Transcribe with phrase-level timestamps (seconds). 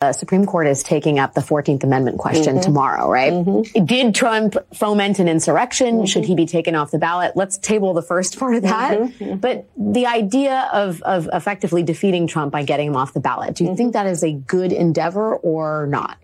[0.00, 2.62] The Supreme Court is taking up the 14th Amendment question mm-hmm.
[2.62, 3.32] tomorrow, right?
[3.32, 3.84] Mm-hmm.
[3.84, 5.96] Did Trump foment an insurrection?
[5.96, 6.04] Mm-hmm.
[6.04, 7.32] Should he be taken off the ballot?
[7.34, 8.96] Let's table the first part of that.
[8.96, 9.24] Mm-hmm.
[9.24, 9.36] Mm-hmm.
[9.38, 13.64] But the idea of, of effectively defeating Trump by getting him off the ballot, do
[13.64, 16.16] you think that is a good endeavor or not?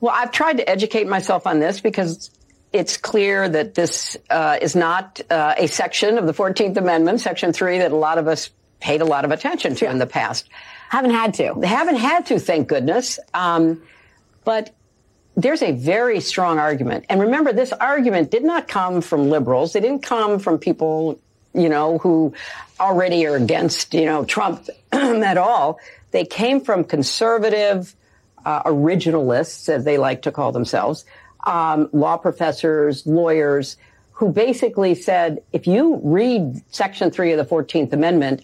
[0.00, 2.30] Well, I've tried to educate myself on this because
[2.74, 7.54] it's clear that this uh, is not uh, a section of the 14th Amendment, Section
[7.54, 8.50] 3, that a lot of us
[8.80, 10.46] paid a lot of attention to in the past.
[10.88, 11.54] Haven't had to.
[11.58, 13.18] They haven't had to, thank goodness.
[13.32, 13.82] Um,
[14.44, 14.74] but
[15.36, 17.06] there's a very strong argument.
[17.08, 19.74] And remember, this argument did not come from liberals.
[19.74, 21.18] It didn't come from people,
[21.52, 22.34] you know, who
[22.78, 25.80] already are against, you know, Trump at all.
[26.12, 27.94] They came from conservative,
[28.44, 31.04] uh, originalists, as they like to call themselves,
[31.44, 33.76] um, law professors, lawyers,
[34.12, 38.42] who basically said, if you read Section 3 of the 14th Amendment,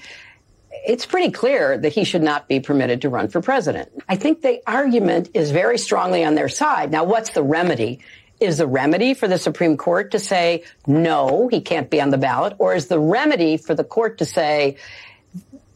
[0.87, 3.91] it's pretty clear that he should not be permitted to run for president.
[4.09, 6.91] I think the argument is very strongly on their side.
[6.91, 8.01] Now, what's the remedy?
[8.41, 12.19] Is the remedy for the Supreme Court to say, no, he can't be on the
[12.19, 12.55] ballot?
[12.59, 14.79] Or is the remedy for the court to say,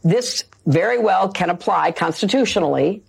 [0.03, 3.03] this very well can apply constitutionally,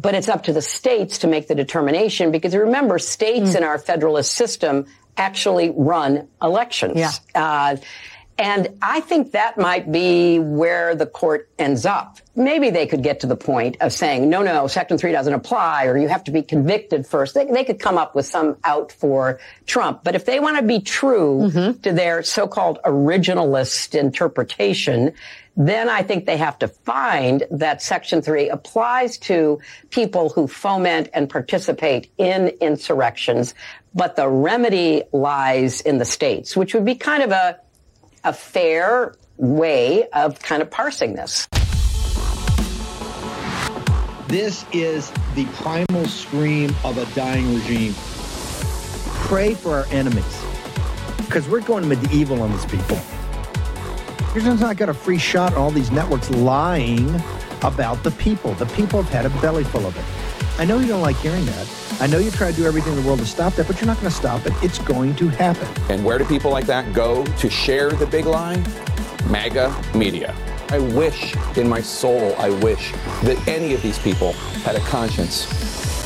[0.00, 2.30] but it's up to the states to make the determination?
[2.30, 3.56] Because remember, states mm.
[3.56, 6.96] in our federalist system actually run elections.
[6.96, 7.10] Yeah.
[7.34, 7.76] Uh,
[8.38, 12.18] and I think that might be where the court ends up.
[12.34, 15.86] Maybe they could get to the point of saying, no, no, section three doesn't apply,
[15.86, 17.34] or you have to be convicted first.
[17.34, 20.04] They, they could come up with some out for Trump.
[20.04, 21.80] But if they want to be true mm-hmm.
[21.80, 25.14] to their so-called originalist interpretation,
[25.56, 31.08] then I think they have to find that section three applies to people who foment
[31.14, 33.54] and participate in insurrections.
[33.94, 37.58] But the remedy lies in the states, which would be kind of a
[38.26, 41.46] a fair way of kind of parsing this.
[44.26, 47.94] This is the primal scream of a dying regime.
[49.28, 50.42] Pray for our enemies
[51.18, 52.98] because we're going medieval on these people.
[54.34, 57.08] Just not got a free shot on all these networks lying
[57.62, 58.54] about the people.
[58.54, 60.60] The people have had a belly full of it.
[60.60, 61.85] I know you don't like hearing that.
[61.98, 63.86] I know you try to do everything in the world to stop that, but you're
[63.86, 64.52] not going to stop it.
[64.62, 65.66] It's going to happen.
[65.90, 68.62] And where do people like that go to share the big lie?
[69.30, 70.34] MAGA media.
[70.68, 72.92] I wish in my soul, I wish
[73.22, 75.46] that any of these people had a conscience.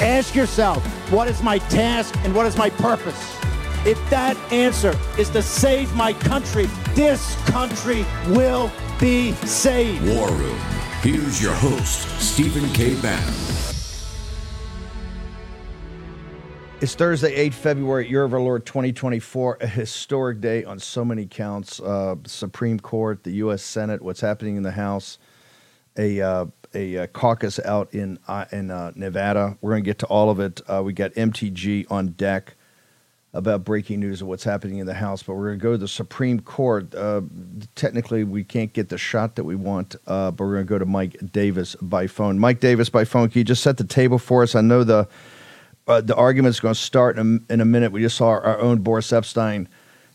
[0.01, 3.37] Ask yourself, what is my task and what is my purpose?
[3.85, 8.71] If that answer is to save my country, this country will
[9.01, 10.07] be saved.
[10.07, 10.59] War Room.
[11.03, 12.95] Here's your host, Stephen K.
[13.01, 13.60] Bannon.
[16.83, 21.27] It's Thursday, 8 February, year of our Lord 2024, a historic day on so many
[21.27, 21.79] counts.
[21.79, 23.63] Uh, Supreme Court, the U.S.
[23.63, 25.19] Senate, what's happening in the House,
[25.99, 29.59] a uh, a uh, caucus out in uh, in uh, Nevada.
[29.61, 30.63] We're going to get to all of it.
[30.67, 32.55] Uh, we got MTG on deck
[33.35, 35.79] about breaking news of what's happening in the House, but we're going to go to
[35.79, 36.95] the Supreme Court.
[37.75, 40.87] technically, we can't get the shot that we want, but we're going to go to
[40.87, 42.39] Mike Davis by phone.
[42.39, 43.29] Mike Davis by phone.
[43.29, 44.55] Can you just set the table for us?
[44.55, 45.07] I know the
[45.87, 47.93] uh, the argument's going to start in a, in a, minute.
[47.93, 49.67] We just saw our, our, own Boris Epshteyn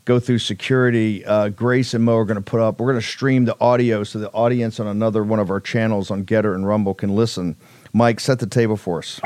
[0.05, 1.25] go through security.
[1.25, 2.79] Uh, Grace and Mo are going to put up.
[2.79, 6.11] We're going to stream the audio so the audience on another one of our channels
[6.11, 7.55] on GETTR and Rumble can listen.
[7.93, 9.19] Mike, set the table for us.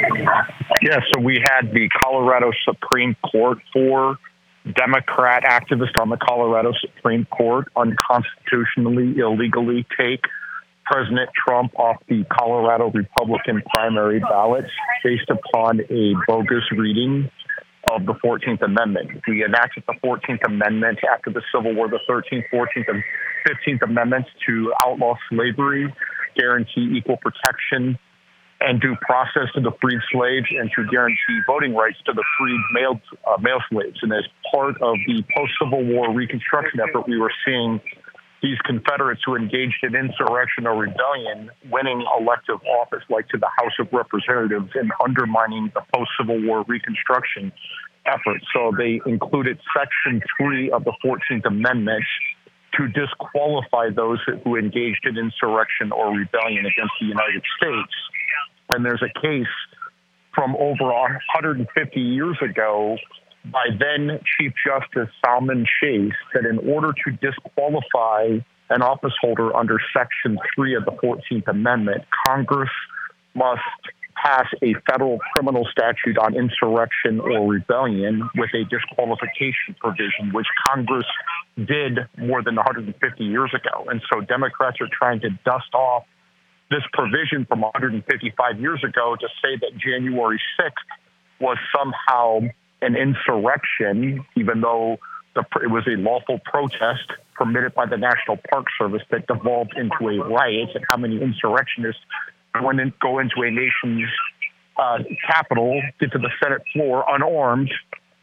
[0.82, 4.18] Yeah, so we had the Colorado Supreme Court for
[4.76, 10.26] Democrat activists on the Colorado Supreme Court unconstitutionally, illegally take
[10.90, 14.66] President Trump off the Colorado Republican primary ballot
[15.04, 17.30] based upon a bogus reading
[17.92, 19.12] of the 14th Amendment.
[19.28, 23.04] We enacted the 14th Amendment after the Civil War, the 13th, 14th, and
[23.48, 25.94] 15th Amendments to outlaw slavery,
[26.36, 27.98] guarantee equal protection
[28.62, 32.62] and due process to the freed slaves, and to guarantee voting rights to the freed
[32.74, 33.98] male, uh, male slaves.
[34.02, 37.80] And as part of the post Civil War Reconstruction effort, we were seeing
[38.42, 43.74] these Confederates who engaged in insurrection or rebellion winning elective office, like to the House
[43.80, 47.52] of Representatives, and undermining the post Civil War Reconstruction
[48.06, 48.42] effort.
[48.54, 52.06] So they included Section 3 of the 14th Amendment
[52.78, 57.94] to disqualify those who engaged in insurrection or rebellion against the United States.
[58.70, 59.48] And there's a case
[60.34, 62.98] from over 150 years ago
[63.46, 68.40] by then Chief Justice Salmon Chase that in order to disqualify
[68.70, 72.70] an office holder under Section 3 of the 14th Amendment, Congress
[73.34, 73.62] must
[74.22, 81.06] pass a federal criminal statute on insurrection or rebellion with a disqualification provision, which Congress
[81.56, 83.86] did more than 150 years ago.
[83.90, 86.04] And so Democrats are trying to dust off
[86.70, 90.72] this provision from 155 years ago to say that January 6th
[91.40, 92.42] was somehow
[92.82, 94.98] an insurrection, even though
[95.36, 100.10] the, it was a lawful protest permitted by the National Park Service that devolved into
[100.10, 102.02] a riot, and how many insurrectionists
[102.62, 104.10] went in, go into a nation's
[104.78, 105.00] uh,
[105.30, 107.72] capital, get to the Senate floor unarmed,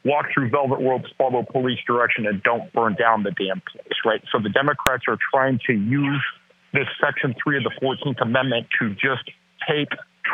[0.04, 4.22] walk through Velvet Ropes, follow police direction, and don't burn down the damn place, right?
[4.32, 6.24] So the Democrats are trying to use
[6.72, 9.30] this Section 3 of the 14th Amendment to just
[9.68, 9.88] take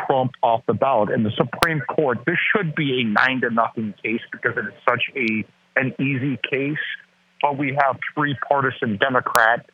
[0.05, 1.09] Trump off the ballot.
[1.11, 4.73] And the Supreme Court, this should be a nine to nothing case because it is
[4.87, 5.45] such a
[5.75, 6.83] an easy case.
[7.41, 9.65] But we have three partisan Democrat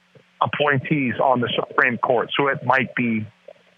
[0.42, 3.28] appointees on the Supreme Court, so it might be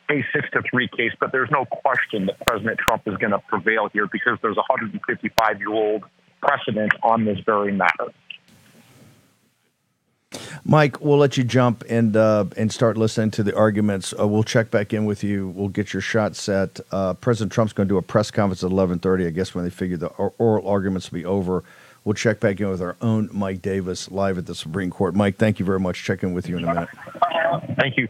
[0.09, 1.11] a six to three case.
[1.19, 4.65] But there's no question that President Trump is going to prevail here because there's a
[4.69, 6.03] 155 year old
[6.41, 8.13] precedent on this very matter.
[10.63, 14.13] Mike, we'll let you jump and uh, and start listening to the arguments.
[14.17, 15.49] Uh, we'll check back in with you.
[15.49, 16.79] We'll get your shot set.
[16.91, 19.25] Uh, President Trump's going to do a press conference at eleven thirty.
[19.25, 21.63] I guess when they figure the oral arguments will be over,
[22.03, 25.15] we'll check back in with our own Mike Davis live at the Supreme Court.
[25.15, 26.03] Mike, thank you very much.
[26.03, 26.89] Check in with you in a minute.
[27.75, 28.07] Thank you.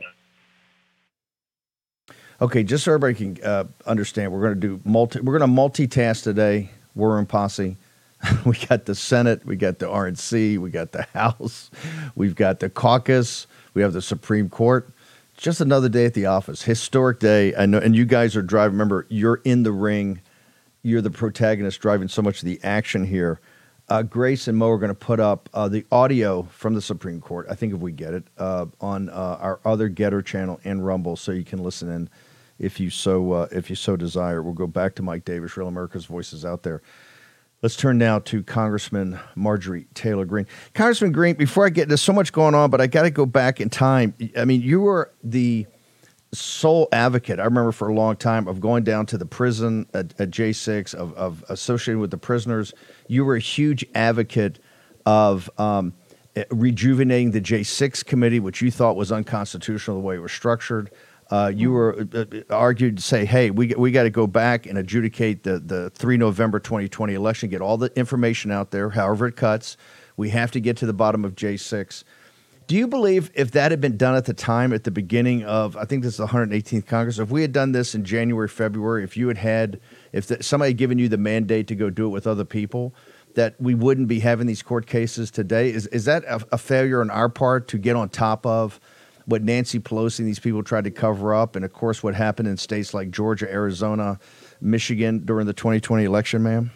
[2.42, 5.22] Okay, just so everybody can uh, understand, we're going to do multi.
[5.22, 6.70] We're going to multitask today.
[6.96, 7.78] We're in posse.
[8.46, 11.72] we got the Senate, we got the RNC, we got the House,
[12.16, 14.90] we've got the caucus, we have the Supreme Court.
[15.38, 16.62] Just another day at the office.
[16.62, 17.56] Historic day.
[17.56, 18.74] I know, and you guys are driving.
[18.74, 20.22] Remember, you're in the ring.
[20.84, 23.40] You're the protagonist, driving so much of the action here.
[23.90, 27.20] Uh, Grace and Mo are going to put up uh, the audio from the Supreme
[27.20, 27.48] Court.
[27.50, 31.16] I think if we get it uh, on uh, our other GETTR channel and Rumble,
[31.16, 32.10] so you can listen in
[32.60, 34.42] if you so uh, if you so desire.
[34.42, 36.82] We'll go back to Mike Davis, Real America's Voices out there.
[37.62, 40.48] Let's turn now to Congressman Marjorie Taylor Greene.
[40.74, 43.28] Congressman Greene, before I get there's so much going on, but I got to go
[43.28, 44.16] back in time.
[44.36, 45.68] I mean, you were the
[46.34, 47.40] sole advocate.
[47.40, 50.96] I remember for a long time of going down to the prison at, at J6
[50.96, 52.74] of, of associating with the prisoners.
[53.08, 54.58] You were a huge advocate
[55.06, 55.94] of um,
[56.50, 60.90] rejuvenating the J6 committee, which you thought was unconstitutional the way it was structured.
[61.32, 64.66] Uh, you were uh, uh, argued to say, "Hey, we we got to go back
[64.66, 69.28] and adjudicate the the three November 2020 election, get all the information out there, however
[69.28, 69.78] it cuts.
[70.18, 72.04] We have to get to the bottom of J6."
[72.68, 75.76] Do you believe if that had been done at the time, at the beginning of,
[75.76, 79.04] I think this is the 118th Congress, if we had done this in January, February,
[79.04, 79.82] if you had had,
[80.14, 82.94] if the, somebody had given you the mandate to go do it with other people,
[83.36, 85.70] that we wouldn't be having these court cases today?
[85.70, 88.80] Is is that a, a failure on our part to get on top of?
[89.26, 92.48] What Nancy Pelosi and these people tried to cover up, and of course, what happened
[92.48, 94.20] in states like Georgia, Arizona,
[94.62, 96.72] Michigan during the 2020 election, ma'am?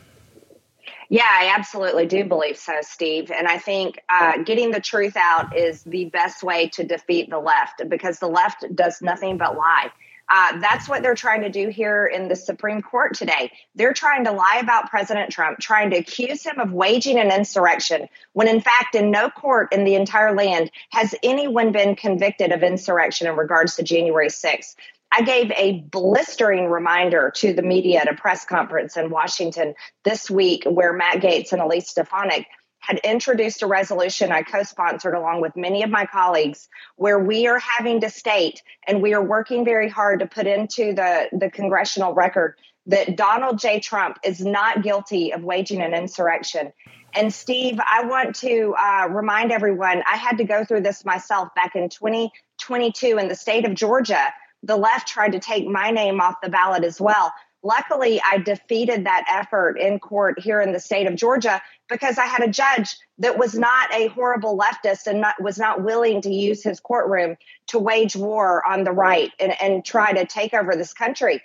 [1.10, 3.32] Yeah, I absolutely do believe so, Steve.
[3.32, 7.40] And I think uh, getting the truth out is the best way to defeat the
[7.40, 9.92] left because the left does nothing but lie.
[10.30, 13.52] Uh, that's what they're trying to do here in the Supreme Court today.
[13.76, 18.08] They're trying to lie about President Trump, trying to accuse him of waging an insurrection,
[18.34, 22.64] when in fact, in no court in the entire land has anyone been convicted of
[22.64, 24.76] insurrection in regards to January 6th.
[25.12, 30.30] I gave a blistering reminder to the media at a press conference in Washington this
[30.30, 32.48] week where Matt Gaetz and Elise Stefanik
[32.86, 36.68] had introduced a resolution I co sponsored along with many of my colleagues
[36.98, 40.94] where we are having to state and we are working very hard to put into
[40.94, 42.56] the, the congressional record
[42.88, 43.80] that Donald J.
[43.80, 46.72] Trump is not guilty of waging an insurrection.
[47.16, 51.56] And Steve, I want to uh, remind everyone I had to go through this myself
[51.56, 54.32] back in 2022 in the state of Georgia.
[54.62, 57.34] The left tried to take my name off the ballot as well.
[57.66, 62.26] Luckily, I defeated that effort in court here in the state of Georgia because I
[62.26, 66.32] had a judge that was not a horrible leftist and not, was not willing to
[66.32, 67.38] use his courtroom
[67.70, 71.42] to wage war on the right and, and try to take over this country.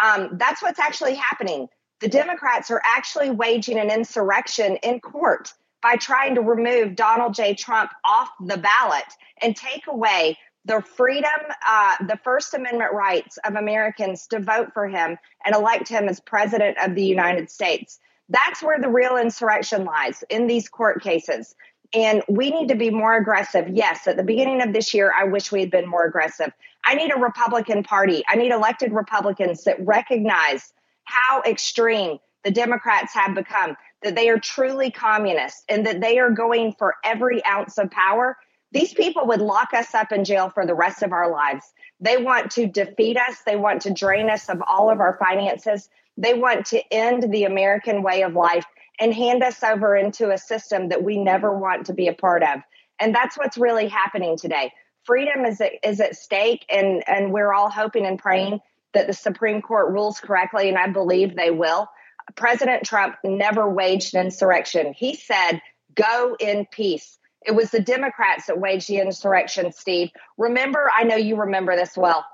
[0.00, 1.68] Um, that's what's actually happening.
[1.98, 5.52] The Democrats are actually waging an insurrection in court
[5.82, 7.54] by trying to remove Donald J.
[7.54, 9.02] Trump off the ballot
[9.42, 11.30] and take away the freedom,
[11.66, 16.20] uh, the First Amendment rights of Americans to vote for him and elect him as
[16.20, 17.98] president of the United States.
[18.28, 21.54] That's where the real insurrection lies in these court cases.
[21.92, 23.68] And we need to be more aggressive.
[23.68, 26.52] Yes, at the beginning of this year, I wish we had been more aggressive.
[26.84, 28.24] I need a Republican Party.
[28.26, 30.72] I need elected Republicans that recognize
[31.04, 36.30] how extreme the Democrats have become, that they are truly communist and that they are
[36.30, 38.36] going for every ounce of power
[38.74, 41.64] these people would lock us up in jail for the rest of our lives.
[42.00, 43.36] They want to defeat us.
[43.46, 45.88] They want to drain us of all of our finances.
[46.16, 48.66] They want to end the American way of life
[49.00, 52.42] and hand us over into a system that we never want to be a part
[52.42, 52.60] of.
[52.98, 54.72] And that's what's really happening today.
[55.04, 58.60] freedom is at, is at stake, and and we're all hoping and praying
[58.92, 61.88] that the Supreme Court rules correctly, and I believe they will.
[62.36, 64.94] President Trump never waged an insurrection.
[64.94, 65.60] He said,
[65.94, 69.72] "Go in peace." It was the Democrats that waged the insurrection.
[69.72, 70.90] Steve, remember?
[70.94, 72.24] I know you remember this well.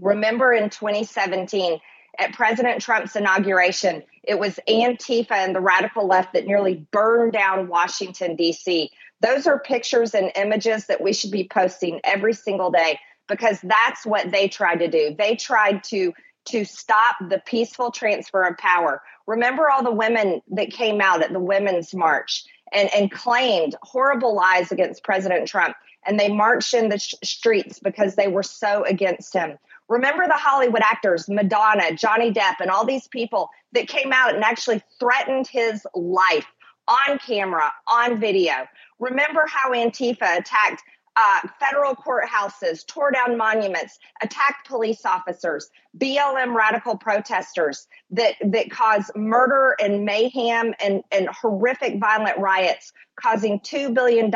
[0.00, 1.78] Remember in 2017
[2.18, 7.68] at President Trump's inauguration, it was Antifa and the radical left that nearly burned down
[7.68, 8.90] Washington, D.C.
[9.20, 14.06] Those are pictures and images that we should be posting every single day because that's
[14.06, 15.14] what they tried to do.
[15.16, 16.12] They tried to
[16.46, 19.02] to stop the peaceful transfer of power.
[19.26, 24.34] Remember all the women that came out at the Women's March and, and claimed horrible
[24.34, 28.84] lies against President Trump, and they marched in the sh- streets because they were so
[28.84, 29.58] against him.
[29.88, 34.44] Remember the Hollywood actors, Madonna, Johnny Depp, and all these people that came out and
[34.44, 36.46] actually threatened his life
[36.86, 38.68] on camera, on video.
[38.98, 40.82] Remember how Antifa attacked
[41.16, 49.10] uh, federal courthouses, tore down monuments, attacked police officers, BLM radical protesters that, that caused
[49.16, 54.30] murder and mayhem and, and horrific violent riots, causing $2 billion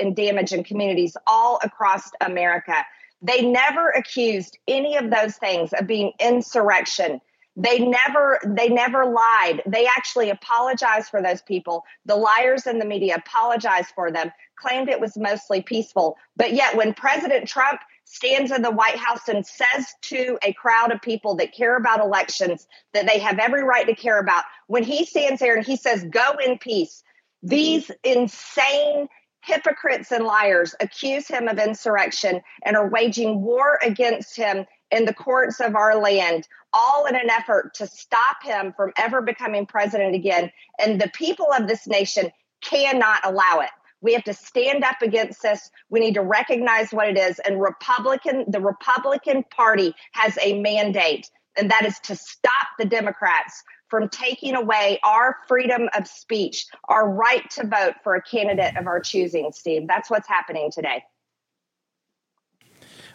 [0.00, 2.84] in damage in communities all across America.
[3.22, 7.20] They never accused any of those things of being insurrection.
[7.56, 9.62] They never they never lied.
[9.66, 11.82] They actually apologized for those people.
[12.06, 16.16] The liars in the media apologized for them, claimed it was mostly peaceful.
[16.36, 20.92] But yet when President Trump stands in the White House and says to a crowd
[20.92, 24.82] of people that care about elections that they have every right to care about, when
[24.82, 27.02] he stands there and he says, go in peace,
[27.42, 29.08] these insane
[29.42, 35.14] hypocrites and liars accuse him of insurrection and are waging war against him in the
[35.14, 40.14] courts of our land, all in an effort to stop him from ever becoming president
[40.14, 40.50] again.
[40.78, 43.70] And the people of this nation cannot allow it.
[44.00, 45.70] We have to stand up against this.
[45.90, 47.38] We need to recognize what it is.
[47.40, 53.62] And Republican, the Republican Party has a mandate, and that is to stop the Democrats
[53.88, 58.86] from taking away our freedom of speech, our right to vote for a candidate of
[58.86, 59.88] our choosing, Steve.
[59.88, 61.02] That's what's happening today.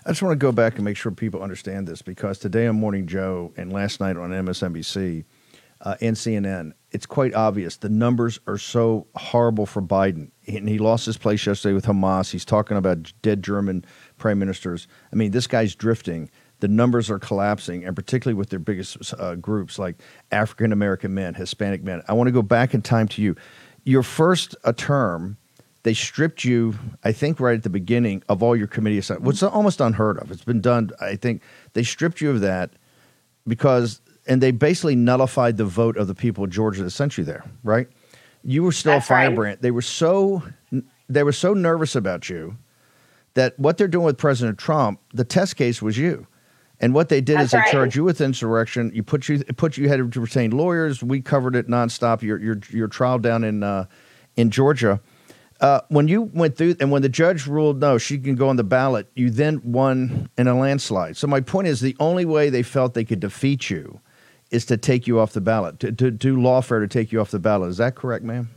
[0.06, 2.76] I just want to go back and make sure people understand this because today on
[2.76, 5.24] Morning Joe and last night on MSNBC
[5.80, 10.32] uh, and CNN, it's quite obvious the numbers are so horrible for Biden.
[10.48, 12.32] And he lost his place yesterday with Hamas.
[12.32, 13.84] He's talking about dead German
[14.18, 14.88] prime ministers.
[15.12, 16.30] I mean, this guy's drifting
[16.64, 21.34] the numbers are collapsing, and particularly with their biggest uh, groups like African American men,
[21.34, 22.02] Hispanic men.
[22.08, 23.36] I want to go back in time to you.
[23.84, 25.36] Your first uh, term,
[25.84, 29.36] they stripped you, I think, right at the beginning of all your committee assignments, which
[29.36, 30.32] is almost unheard of.
[30.32, 31.42] It's been done, I think,
[31.74, 32.72] they stripped you of that
[33.46, 37.24] because, and they basically nullified the vote of the people of Georgia that sent you
[37.24, 37.88] there, right?
[38.44, 39.38] You were still That's a firebrand.
[39.56, 39.62] Right.
[39.62, 40.44] They were so,
[41.10, 42.58] they were so nervous about you
[43.34, 46.28] that what they're doing with President Trump, the test case was you
[46.84, 47.72] and what they did That's is they right.
[47.72, 48.92] charged you with insurrection.
[48.94, 51.02] You put you put you had to retain lawyers.
[51.02, 52.22] We covered it nonstop.
[52.22, 53.86] Your your your trial down in uh,
[54.36, 55.00] in Georgia.
[55.62, 58.58] Uh, when you went through and when the judge ruled no, she can go on
[58.58, 61.16] the ballot, you then won in a landslide.
[61.16, 64.02] So my point is, the only way they felt they could defeat you
[64.54, 67.32] is to take you off the ballot, to, to do lawfare to take you off
[67.32, 67.72] the ballot.
[67.72, 68.50] Is that correct, ma'am?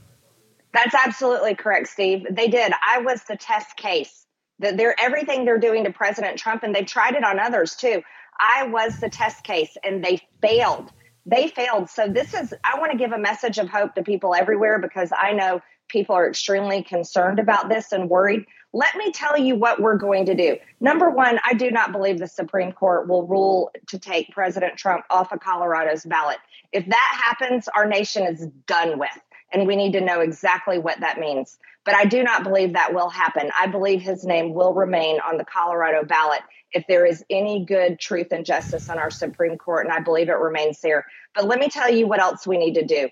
[0.75, 2.26] That's absolutely correct, Steve.
[2.31, 2.71] They did.
[2.87, 4.26] I was the test case.
[4.59, 8.03] That they're everything they're doing to President Trump, and they've tried it on others too.
[8.38, 10.91] I was the test case and they failed.
[11.25, 11.91] They failed.
[11.91, 15.11] So, this is, I want to give a message of hope to people everywhere because
[15.17, 18.45] I know people are extremely concerned about this and worried.
[18.73, 20.57] Let me tell you what we're going to do.
[20.81, 25.05] Number one, I do not believe the Supreme Court will rule to take President Trump
[25.09, 26.38] off of Colorado's ballot.
[26.73, 29.19] If that happens, our nation is done with,
[29.52, 31.59] and we need to know exactly what that means.
[31.85, 33.50] But I do not believe that will happen.
[33.59, 36.40] I believe his name will remain on the Colorado ballot
[36.73, 40.28] if there is any good truth and justice on our Supreme Court, and I believe
[40.28, 41.07] it remains there.
[41.35, 43.09] But let me tell you what else we need to do.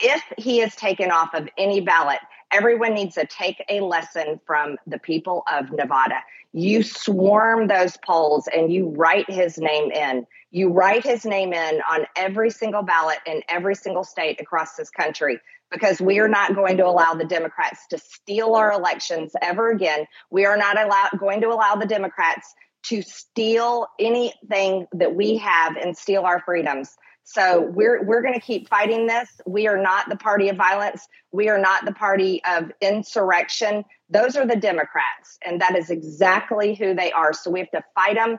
[0.00, 2.18] If he is taken off of any ballot,
[2.52, 6.16] everyone needs to take a lesson from the people of Nevada.
[6.52, 10.26] You swarm those polls and you write his name in.
[10.50, 14.88] You write his name in on every single ballot in every single state across this
[14.88, 15.40] country
[15.70, 20.06] because we are not going to allow the Democrats to steal our elections ever again.
[20.30, 25.76] We are not allow- going to allow the Democrats to steal anything that we have
[25.76, 26.96] and steal our freedoms.
[27.30, 29.28] So we're we're going to keep fighting this.
[29.46, 31.06] We are not the party of violence.
[31.30, 33.84] We are not the party of insurrection.
[34.08, 37.34] Those are the Democrats, and that is exactly who they are.
[37.34, 38.38] So we have to fight them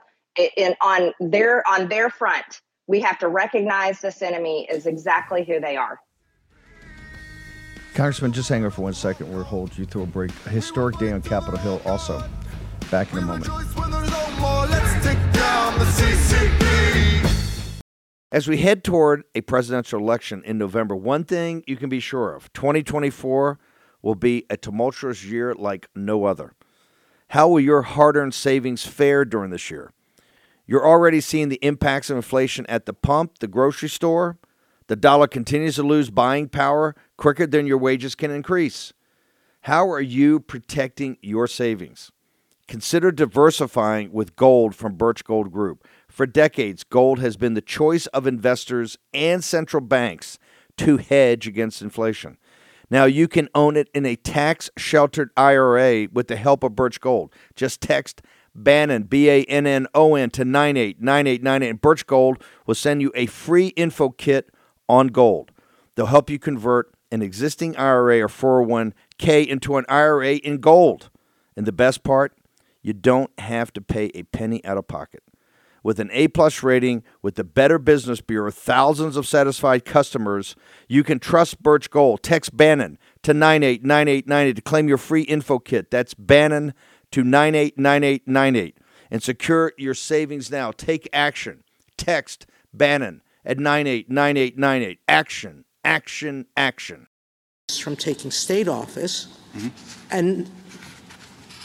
[0.57, 2.61] in on their on their front.
[2.87, 5.99] We have to recognize this enemy is exactly who they are.
[7.93, 9.31] Congressman, just hang on for one second.
[9.31, 10.31] We'll hold you through a break.
[10.47, 12.23] A historic day on Capitol Hill also.
[12.89, 13.49] Back in a moment.
[18.31, 22.35] As we head toward a presidential election in November, one thing you can be sure
[22.35, 23.57] of 2024
[24.03, 26.53] will be a tumultuous year like no other.
[27.29, 29.93] How will your hard earned savings fare during this year?
[30.67, 34.37] You're already seeing the impacts of inflation at the pump, the grocery store.
[34.85, 38.93] The dollar continues to lose buying power quicker than your wages can increase.
[39.61, 42.11] How are you protecting your savings?
[42.67, 45.87] Consider diversifying with gold from Birch Gold Group.
[46.09, 50.39] For decades, gold has been the choice of investors and central banks
[50.77, 52.37] to hedge against inflation.
[52.89, 56.99] Now you can own it in a tax sheltered IRA with the help of Birch
[56.99, 57.31] Gold.
[57.55, 58.23] Just text
[58.55, 63.11] Bannon, B A N N O N, to 989898, and Birch Gold will send you
[63.13, 64.49] a free info kit
[64.89, 65.51] on gold.
[65.93, 71.11] They'll help you convert an existing IRA or 401k into an IRA in gold.
[71.55, 72.33] And the best part,
[72.81, 75.21] you don't have to pay a penny out of pocket
[75.83, 80.55] with an A plus rating with the Better Business Bureau, thousands of satisfied customers,
[80.87, 82.23] you can trust Birch Gold.
[82.23, 85.91] Text Bannon to 989898 to claim your free info kit.
[85.91, 86.73] That's Bannon
[87.11, 88.77] to 989898
[89.11, 90.71] and secure your savings now.
[90.71, 91.63] Take action.
[91.97, 94.99] Text Bannon at 989898.
[95.07, 97.07] Action, action, action.
[97.81, 99.37] From taking state office.
[99.55, 99.67] Mm-hmm.
[100.11, 100.49] And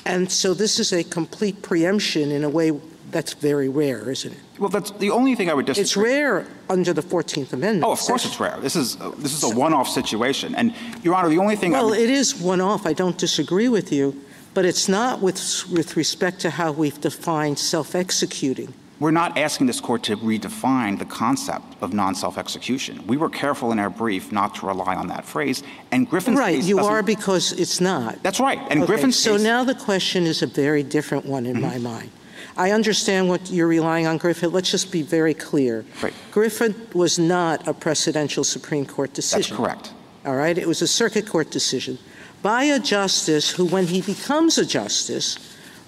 [0.06, 2.72] and so this is a complete preemption in a way
[3.14, 4.40] that's very rare, isn't it?
[4.58, 5.82] Well, that's the only thing I would disagree.
[5.84, 7.84] It's rare under the Fourteenth Amendment.
[7.86, 8.58] Oh, of course it's rare.
[8.60, 11.70] This is uh, this is a one-off situation, and Your Honor, the only thing.
[11.72, 12.86] Well, it is one-off.
[12.86, 14.20] I don't disagree with you,
[14.52, 15.38] but it's not with
[15.70, 18.74] with respect to how we've defined self-executing.
[18.98, 23.06] We're not asking this court to redefine the concept of non-self-execution.
[23.06, 26.62] We were careful in our brief not to rely on that phrase, and Griffin's right.
[26.62, 28.22] you are because it's not.
[28.22, 28.58] That's right.
[28.70, 29.42] And okay, Griffin's so case...
[29.42, 31.70] now the question is a very different one in mm-hmm.
[31.70, 32.10] my mind.
[32.56, 34.52] I understand what you're relying on, Griffith.
[34.52, 35.84] Let's just be very clear.
[36.02, 36.14] Right.
[36.30, 39.56] Griffith was not a precedential Supreme Court decision.
[39.56, 39.92] That's correct.
[40.24, 40.56] All right?
[40.56, 41.98] It was a circuit court decision
[42.42, 45.38] by a justice who, when he becomes a justice,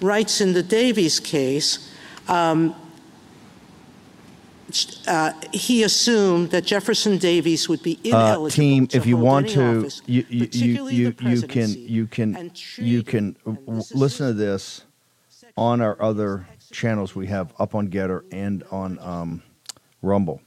[0.01, 1.93] writes in the Davies case,
[2.27, 2.75] um,
[5.07, 8.45] uh, he assumed that Jefferson Davis would be uh, ineligible.
[8.47, 12.07] Uh, team, to if you want to, office, you you you you, you can you
[12.07, 13.35] can you can
[13.93, 14.83] listen to this
[15.55, 19.43] on our other channels we have up on GETTR and on um,
[20.01, 20.41] Rumble.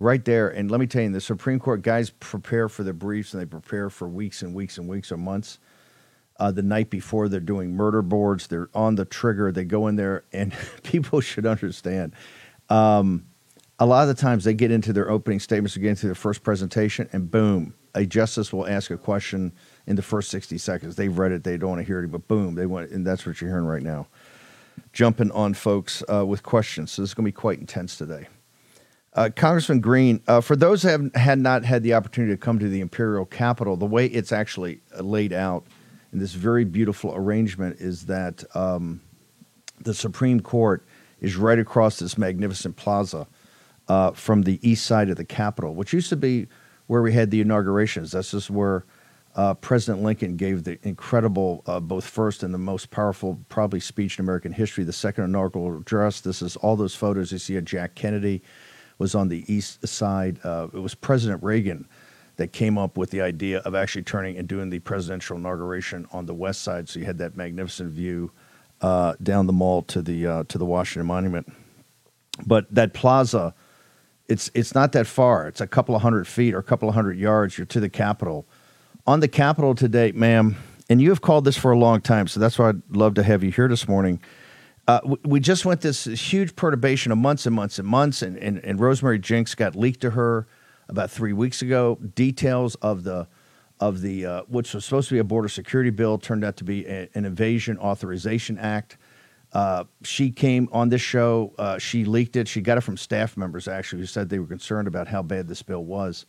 [0.00, 3.34] Right there, and let me tell you, the Supreme Court guys prepare for the briefs
[3.34, 5.58] and they prepare for weeks and weeks and weeks or months.
[6.38, 9.50] Uh, the night before they're doing murder boards, they're on the trigger.
[9.50, 12.12] They go in there, and people should understand.
[12.68, 13.26] Um,
[13.80, 16.14] a lot of the times they get into their opening statements or get into their
[16.14, 19.52] first presentation, and boom, a justice will ask a question
[19.88, 20.94] in the first 60 seconds.
[20.94, 23.26] They've read it, they don't want to hear it, but boom, they want, and that's
[23.26, 24.06] what you're hearing right now
[24.92, 26.92] jumping on folks uh, with questions.
[26.92, 28.28] So this is going to be quite intense today.
[29.14, 32.58] Uh, Congressman Greene, uh, for those who have had not had the opportunity to come
[32.58, 35.64] to the Imperial Capitol, the way it's actually uh, laid out
[36.12, 39.00] in this very beautiful arrangement is that um,
[39.80, 40.86] the Supreme Court
[41.20, 43.26] is right across this magnificent plaza
[43.88, 46.46] uh, from the east side of the Capitol, which used to be
[46.86, 48.12] where we had the inaugurations.
[48.12, 48.84] That's just where
[49.38, 54.18] uh, President Lincoln gave the incredible, uh, both first and the most powerful, probably speech
[54.18, 56.20] in American history, the second inaugural address.
[56.20, 58.42] This is all those photos you see of Jack Kennedy
[58.98, 60.40] was on the east side.
[60.42, 61.88] Uh, it was President Reagan
[62.34, 66.26] that came up with the idea of actually turning and doing the presidential inauguration on
[66.26, 66.88] the west side.
[66.88, 68.32] So you had that magnificent view
[68.80, 71.52] uh, down the mall to the uh, to the Washington Monument.
[72.44, 73.54] But that plaza,
[74.26, 75.46] it's it's not that far.
[75.46, 77.56] It's a couple of hundred feet or a couple of hundred yards.
[77.56, 78.44] You're to the Capitol
[79.08, 80.54] on the Capitol today, ma'am,
[80.90, 83.22] and you have called this for a long time, so that's why I'd love to
[83.22, 84.20] have you here this morning.
[84.86, 88.36] Uh, we, we, just went this huge perturbation of months and months and months, and,
[88.36, 90.46] and, and Rosemary Jenks got leaked to her
[90.90, 91.98] about three weeks ago.
[92.14, 93.26] Details of the
[93.80, 96.64] of the uh, which was supposed to be a border security bill turned out to
[96.64, 98.98] be a, an invasion authorization act.
[99.54, 101.54] Uh, she came on this show.
[101.58, 102.46] Uh, she leaked it.
[102.46, 105.48] She got it from staff members actually who said they were concerned about how bad
[105.48, 106.26] this bill was.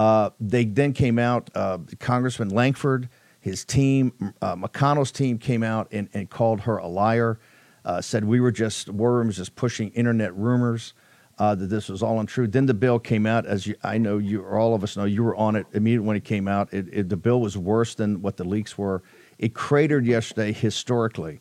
[0.00, 5.88] Uh, they then came out, uh, Congressman Lankford, his team, uh, McConnell's team came out
[5.92, 7.38] and, and called her a liar,
[7.84, 10.94] uh, said we were just, worms, just pushing internet rumors.
[11.38, 12.46] Uh, that this was all untrue.
[12.46, 15.04] Then the bill came out, as you, I know you, or all of us know,
[15.04, 16.72] you were on it immediately when it came out.
[16.72, 19.02] It, it, the bill was worse than what the leaks were.
[19.38, 21.40] It cratered yesterday historically,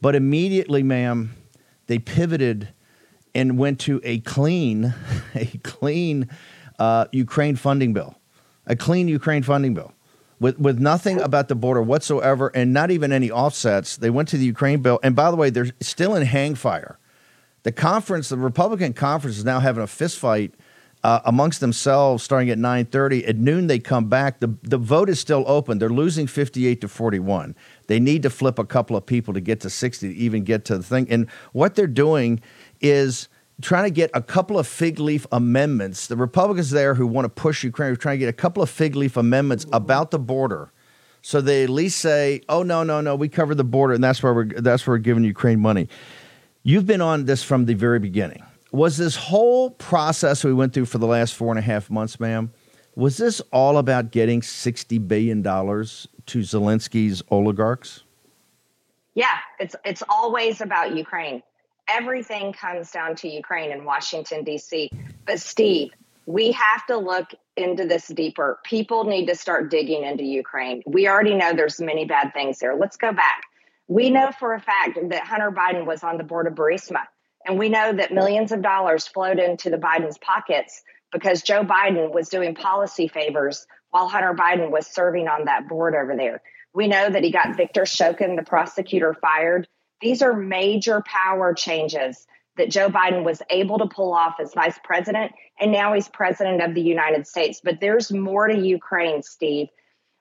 [0.00, 1.34] but immediately, ma'am,
[1.88, 2.68] they pivoted
[3.34, 4.94] and went to a clean,
[5.34, 6.28] a clean
[6.82, 8.16] uh, Ukraine funding bill,
[8.66, 9.92] a clean Ukraine funding bill.
[10.40, 13.96] with with nothing about the border whatsoever, and not even any offsets.
[13.96, 16.98] They went to the Ukraine bill, and by the way, they're still in hang fire.
[17.62, 20.50] The conference, the Republican conference, is now having a fistfight
[21.04, 25.18] uh, amongst themselves starting at 9.30 at noon they come back the, the vote is
[25.18, 27.56] still open they're losing 58 to 41
[27.88, 30.64] they need to flip a couple of people to get to 60 to even get
[30.66, 32.40] to the thing and what they're doing
[32.80, 33.28] is
[33.60, 37.28] trying to get a couple of fig leaf amendments the republicans there who want to
[37.28, 40.72] push ukraine are trying to get a couple of fig leaf amendments about the border
[41.20, 44.22] so they at least say oh no no no we covered the border and that's
[44.22, 45.88] where we're that's where we're giving ukraine money
[46.62, 50.86] you've been on this from the very beginning was this whole process we went through
[50.86, 52.52] for the last four and a half months, ma'am,
[52.96, 58.02] was this all about getting $60 billion to Zelensky's oligarchs?
[59.14, 61.42] Yeah, it's it's always about Ukraine.
[61.88, 64.90] Everything comes down to Ukraine and Washington D.C.
[65.26, 65.90] But Steve,
[66.26, 68.58] we have to look into this deeper.
[68.64, 70.82] People need to start digging into Ukraine.
[70.86, 72.76] We already know there's many bad things there.
[72.76, 73.42] Let's go back.
[73.88, 77.00] We know for a fact that Hunter Biden was on the board of Burisma.
[77.44, 82.12] And we know that millions of dollars flowed into the Biden's pockets because Joe Biden
[82.12, 86.40] was doing policy favors while Hunter Biden was serving on that board over there.
[86.72, 89.68] We know that he got Victor Shokin, the prosecutor, fired.
[90.02, 94.78] These are major power changes that Joe Biden was able to pull off as vice
[94.84, 97.60] president, and now he's president of the United States.
[97.64, 99.68] But there's more to Ukraine, Steve.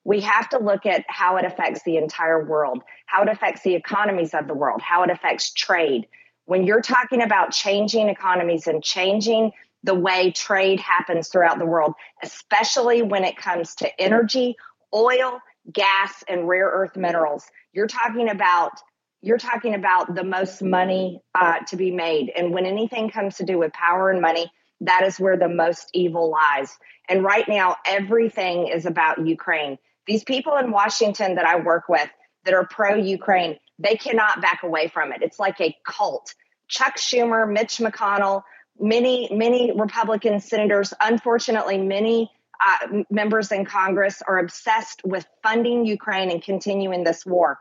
[0.04, 3.76] We have to look at how it affects the entire world, how it affects the
[3.76, 6.08] economies of the world, how it affects trade,
[6.46, 9.52] when you're talking about changing economies and changing
[9.84, 14.56] the way trade happens throughout the world, especially when it comes to energy,
[14.94, 15.40] oil,
[15.72, 18.74] gas, and rare earth minerals, you're talking about
[19.22, 22.32] you're talking about the most money uh, to be made.
[22.36, 25.90] And when anything comes to do with power and money, that is where the most
[25.94, 26.76] evil lies.
[27.08, 29.78] And right now, everything is about Ukraine.
[30.08, 32.10] These people in Washington that I work with
[32.46, 35.22] that are pro Ukraine, they cannot back away from it.
[35.22, 36.34] It's like a cult.
[36.68, 38.44] Chuck Schumer, Mitch McConnell,
[38.80, 46.32] many, many Republican senators, unfortunately, many uh, members in Congress are obsessed with funding Ukraine
[46.32, 47.60] and continuing this war.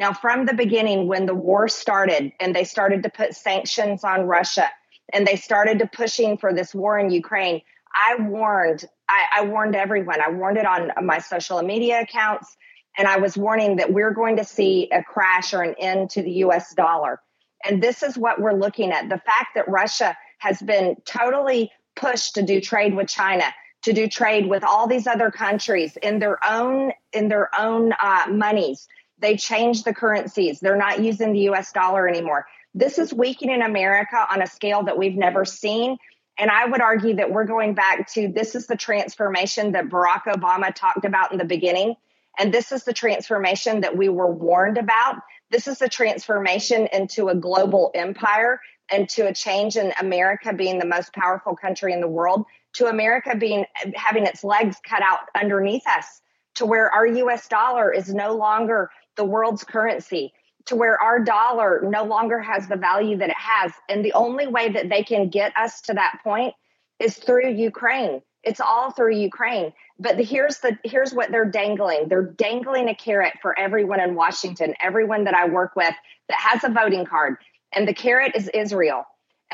[0.00, 4.22] Now, from the beginning, when the war started and they started to put sanctions on
[4.22, 4.66] Russia
[5.12, 7.60] and they started to pushing for this war in Ukraine,
[7.94, 10.22] I warned, I, I warned everyone.
[10.22, 12.56] I warned it on my social media accounts,
[12.96, 16.22] and I was warning that we're going to see a crash or an end to
[16.22, 17.20] the US dollar.
[17.62, 19.10] And this is what we're looking at.
[19.10, 23.44] The fact that Russia has been totally pushed to do trade with China,
[23.82, 28.28] to do trade with all these other countries in their own in their own uh,
[28.30, 28.88] monies.
[29.20, 30.60] They changed the currencies.
[30.60, 31.72] They're not using the U.S.
[31.72, 32.46] dollar anymore.
[32.74, 35.98] This is weakening America on a scale that we've never seen.
[36.38, 40.22] And I would argue that we're going back to this is the transformation that Barack
[40.24, 41.96] Obama talked about in the beginning.
[42.38, 45.16] And this is the transformation that we were warned about
[45.50, 50.78] this is a transformation into a global empire and to a change in America being
[50.78, 55.20] the most powerful country in the world, to America being having its legs cut out
[55.34, 56.22] underneath us,
[56.54, 60.32] to where our US dollar is no longer the world's currency,
[60.64, 63.70] to where our dollar no longer has the value that it has.
[63.86, 66.54] And the only way that they can get us to that point
[66.98, 68.22] is through Ukraine.
[68.42, 69.74] It's all through Ukraine.
[69.98, 72.08] But the, here's the here's what they're dangling.
[72.08, 75.94] They're dangling a carrot for everyone in Washington, everyone that I work with
[76.30, 77.36] that has a voting card.
[77.74, 79.04] And the carrot is Israel.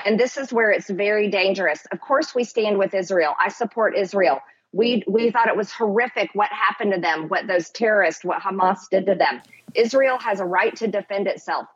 [0.04, 1.84] And this is where it's very dangerous.
[1.90, 3.34] Of course, we stand with Israel.
[3.40, 4.40] I support Israel.
[4.72, 8.88] We we thought it was horrific what happened to them, what those terrorists, what Hamas
[8.88, 9.42] did to them.
[9.76, 11.66] Israel has a right to defend itself.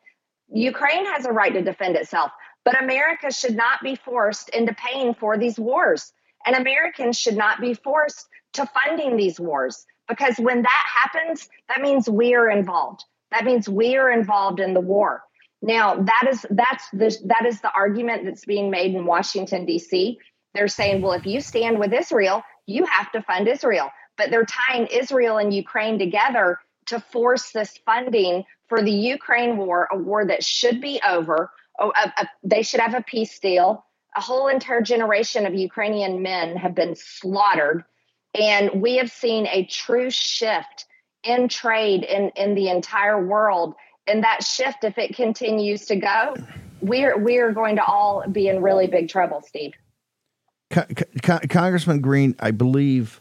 [0.53, 2.33] Ukraine has a right to defend itself.
[2.65, 6.13] But America should not be forced into paying for these wars.
[6.45, 11.81] And Americans should not be forced to funding these wars because when that happens, that
[11.81, 13.05] means we are involved.
[13.31, 15.23] That means we are involved in the war.
[15.63, 20.19] Now, that is that's the that is the argument that's being made in Washington D.C.
[20.55, 23.91] They're saying, well, if you stand with Israel, you have to fund Israel.
[24.17, 26.59] But they're tying Israel and Ukraine together
[26.91, 31.51] to force this funding for the Ukraine war, a war that should be over.
[31.79, 33.85] Oh, a, a, they should have a peace deal
[34.17, 37.85] a whole entire generation of Ukrainian men have been slaughtered.
[38.35, 40.87] And we have seen a true shift
[41.23, 43.75] in trade in, in the entire world.
[44.07, 46.35] And that shift, if it continues to go,
[46.81, 49.73] we're, we're going to all be in really big trouble, Steve.
[50.71, 50.87] Con-
[51.23, 53.21] Con- Congressman Greene, I believe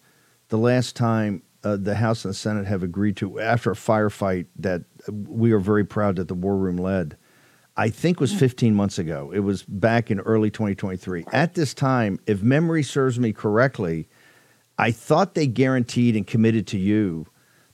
[0.49, 4.47] the last time uh, the House and the Senate have agreed to, after a firefight
[4.57, 7.17] that we are very proud that the War Room led,
[7.75, 9.31] I think was 15 months ago.
[9.33, 11.25] It was back in early 2023.
[11.31, 14.09] At this time, if memory serves me correctly,
[14.77, 17.27] I thought they guaranteed and committed to you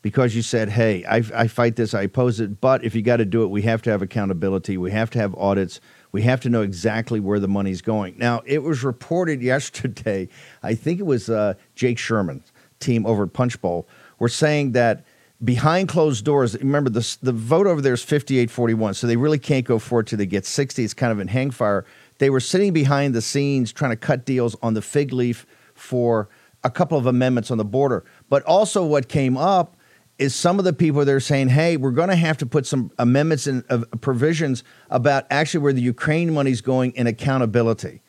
[0.06, 3.18] because you said, hey, I, I fight this, I oppose it, but if you got
[3.18, 5.80] to do it, we have to have accountability, we have to have audits,
[6.12, 8.16] we have to know exactly where the money's going.
[8.20, 10.30] Now, it was reported yesterday,
[10.62, 12.44] I think it was uh, Jake Sherman,
[12.86, 13.88] team over at Punchbowl,
[14.20, 15.04] were saying that
[15.44, 19.40] behind closed doors, remember the, the vote over there is 58 41, so they really
[19.40, 20.84] can't go forward till they get 60.
[20.84, 21.86] It's kind of in hang fire.
[22.20, 26.30] They were sitting behind the scenes trying to cut deals on the fig leaf for
[26.64, 28.06] a couple of amendments on the border.
[28.30, 29.76] But also, what came up
[30.18, 32.92] is some of the people they're saying, hey, we're going to have to put some
[32.98, 38.02] amendments and uh, provisions about actually where the Ukraine money is going and accountability.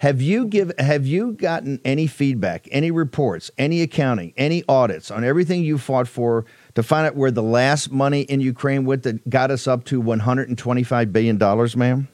[0.00, 5.24] Have you give have you gotten any feedback, any reports, any accounting, any audits on
[5.24, 9.28] everything you fought for to find out where the last money in Ukraine went that
[9.28, 12.08] got us up to 125 billion dollars, ma'am?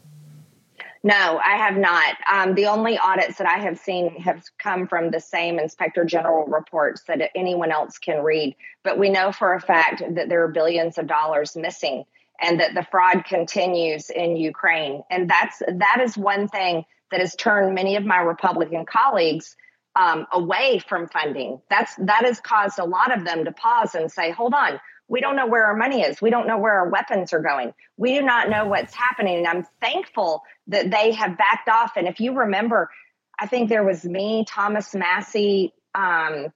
[1.04, 2.16] No, I have not.
[2.28, 6.44] Um, the only audits that I have seen have come from the same inspector general
[6.46, 8.56] reports that anyone else can read.
[8.82, 12.04] But we know for a fact that there are billions of dollars missing
[12.42, 15.04] and that the fraud continues in Ukraine.
[15.08, 19.56] And that's that is one thing that has turned many of my Republican colleagues
[19.94, 21.60] um, away from funding.
[21.70, 25.20] That's that has caused a lot of them to pause and say, "Hold on, we
[25.20, 26.20] don't know where our money is.
[26.20, 27.72] We don't know where our weapons are going.
[27.96, 29.38] We do not know what's happening.
[29.38, 31.92] And I'm thankful that they have backed off.
[31.96, 32.90] And if you remember,
[33.38, 36.48] I think there was me, Thomas Massie, um,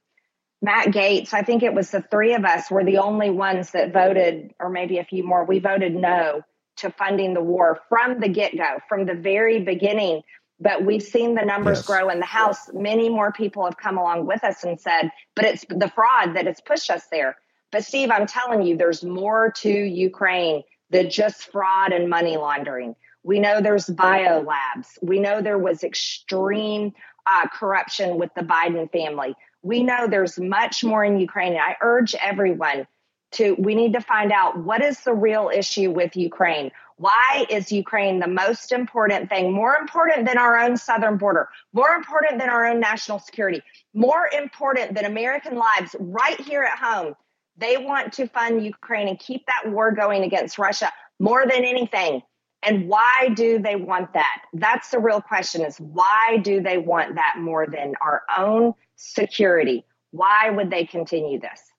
[0.61, 3.93] Matt Gaetz, I think it was the three of us were the only ones that
[3.93, 5.43] voted, or maybe a few more.
[5.43, 6.43] We voted no
[6.77, 10.21] to funding the war from the get go, from the very beginning.
[10.61, 11.87] But we've seen the numbers yes.
[11.87, 12.69] grow in the House.
[12.71, 16.45] Many more people have come along with us and said, but it's the fraud that
[16.45, 17.35] has pushed us there.
[17.71, 22.95] But Steve, I'm telling you, there's more to Ukraine than just fraud and money laundering.
[23.23, 24.99] We know there's bio labs.
[25.01, 26.93] We know there was extreme
[27.25, 29.35] uh, corruption with the Biden family.
[29.63, 31.53] We know there's much more in Ukraine.
[31.53, 32.87] And I urge everyone
[33.33, 36.71] to, we need to find out what is the real issue with Ukraine?
[37.01, 41.95] Why is Ukraine the most important thing, more important than our own southern border, more
[41.95, 43.63] important than our own national security,
[43.95, 47.15] more important than American lives right here at home?
[47.57, 52.21] They want to fund Ukraine and keep that war going against Russia more than anything.
[52.61, 54.43] And why do they want that?
[54.53, 59.85] That's the real question is why do they want that more than our own security?
[60.11, 61.70] Why would they continue this?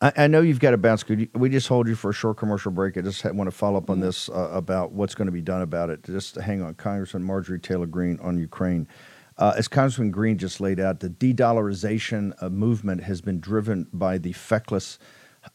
[0.00, 1.02] I, I know you've got to bounce.
[1.02, 2.96] Could we just hold you for a short commercial break?
[2.96, 4.06] I just want to follow up on mm-hmm.
[4.06, 6.02] this uh, about what's going to be done about it.
[6.04, 8.88] Just hang on, Congressman Marjorie Taylor Greene on Ukraine.
[9.38, 13.86] Uh, as Congressman Greene just laid out, the de dollarization uh, movement has been driven
[13.92, 14.98] by the feckless,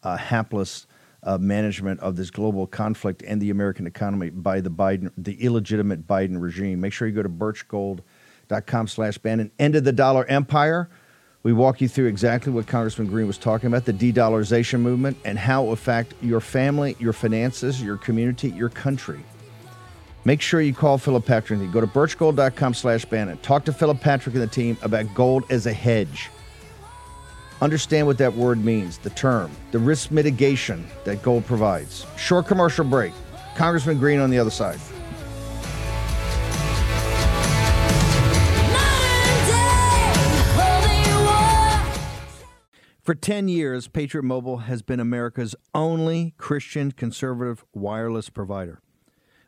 [0.02, 0.88] uh, hapless
[1.22, 6.08] uh, management of this global conflict and the American economy by the Biden, the illegitimate
[6.08, 6.82] Biden regime.
[6.82, 9.52] Make sure you go to birchgold.com slash Bannon.
[9.60, 10.90] End of the dollar empire.
[11.46, 15.16] We walk you through exactly what Congressman Greene was talking about, the de dollarization movement,
[15.26, 19.24] and how it will affect your family, your finances, your community, your country.
[20.24, 21.60] Make sure you call Philip Patrick.
[21.60, 23.38] And go to birchgold.com slash Bannon.
[23.44, 26.32] Talk to Philip Patrick and the team about gold as a hedge.
[27.62, 32.08] Understand what that word means, the term, the risk mitigation that gold provides.
[32.18, 33.14] Short commercial break.
[33.56, 34.80] Congressman Greene on the other side.
[43.06, 48.82] For 10 years, Patriot Mobile has been America's only Christian conservative wireless provider.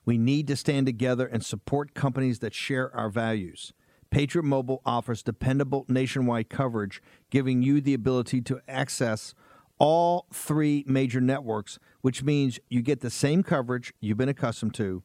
[0.06, 3.74] We need to stand together and support companies that share our values.
[4.12, 9.34] Patriot Mobile offers dependable nationwide coverage, giving you the ability to access
[9.80, 15.02] all three major networks, which means you get the same coverage you've been accustomed to,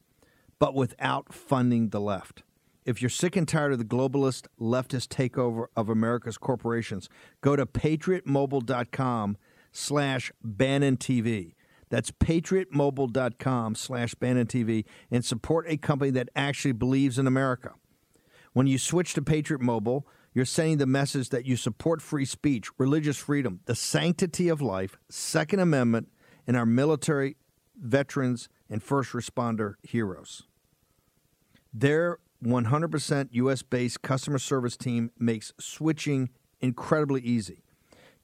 [0.58, 2.42] but without funding the left.
[2.84, 7.08] If you're sick and tired of the globalist leftist takeover of America's corporations,
[7.40, 9.36] go to patriotmobile.com
[9.70, 11.54] slash Bannon TV.
[11.90, 17.74] That's patriotmobile.com slash Bannon TV and support a company that actually believes in America.
[18.52, 22.68] When you switch to Patriot Mobile, you're sending the message that you support free speech,
[22.78, 26.08] religious freedom, the sanctity of life, Second Amendment,
[26.46, 27.36] and our military,
[27.76, 30.44] veterans, and first responder heroes.
[31.72, 37.62] Their 100% US based customer service team makes switching incredibly easy.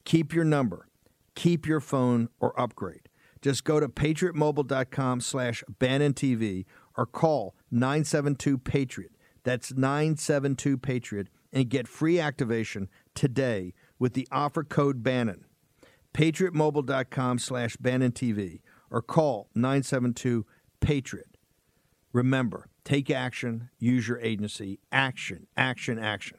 [0.05, 0.89] Keep your number,
[1.35, 3.09] keep your phone, or upgrade.
[3.41, 6.65] Just go to patriotmobile.com slash Bannon TV
[6.97, 9.13] or call 972 Patriot.
[9.45, 15.45] That's 972 Patriot and get free activation today with the offer code Bannon.
[16.15, 20.45] PatriotMobile.com slash Bannon TV or call 972
[20.81, 21.28] Patriot.
[22.13, 24.81] Remember, take action, use your agency.
[24.91, 26.39] Action, action, action.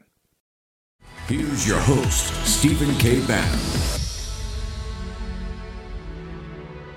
[1.28, 3.24] Here's your host, Stephen K.
[3.26, 3.60] Bannon.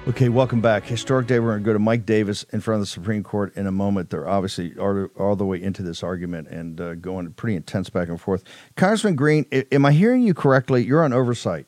[0.05, 0.83] Okay, welcome back.
[0.83, 1.39] Historic day.
[1.39, 3.71] We're going to go to Mike Davis in front of the Supreme Court in a
[3.71, 4.09] moment.
[4.09, 8.09] They're obviously all, all the way into this argument and uh, going pretty intense back
[8.09, 8.43] and forth.
[8.75, 10.83] Congressman Greene, am I hearing you correctly?
[10.83, 11.67] You're on oversight.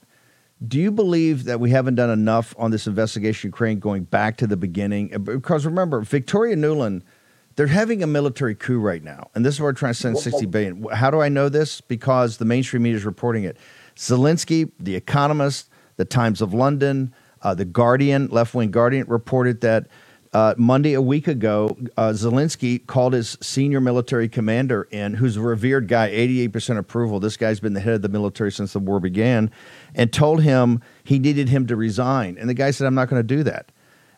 [0.65, 4.47] Do you believe that we haven't done enough on this investigation Ukraine going back to
[4.47, 5.13] the beginning?
[5.13, 7.01] Uh, because remember, Victoria Nuland,
[7.55, 10.17] they're having a military coup right now, and this is where we're trying to send
[10.17, 10.83] 60 billion.
[10.93, 11.81] How do I know this?
[11.81, 13.57] Because the mainstream media is reporting it.
[13.95, 19.87] Zelensky, The Economist, The Times of London, uh, the Guardian, left wing Guardian, reported that
[20.35, 25.41] uh, Monday, a week ago, uh, Zelensky called his senior military commander in, who's a
[25.41, 27.21] revered guy, 88% approval.
[27.21, 29.49] This guy's been the head of the military since the war began,
[29.93, 32.37] and told him he needed him to resign.
[32.37, 33.71] And the guy said, I'm not going to do that.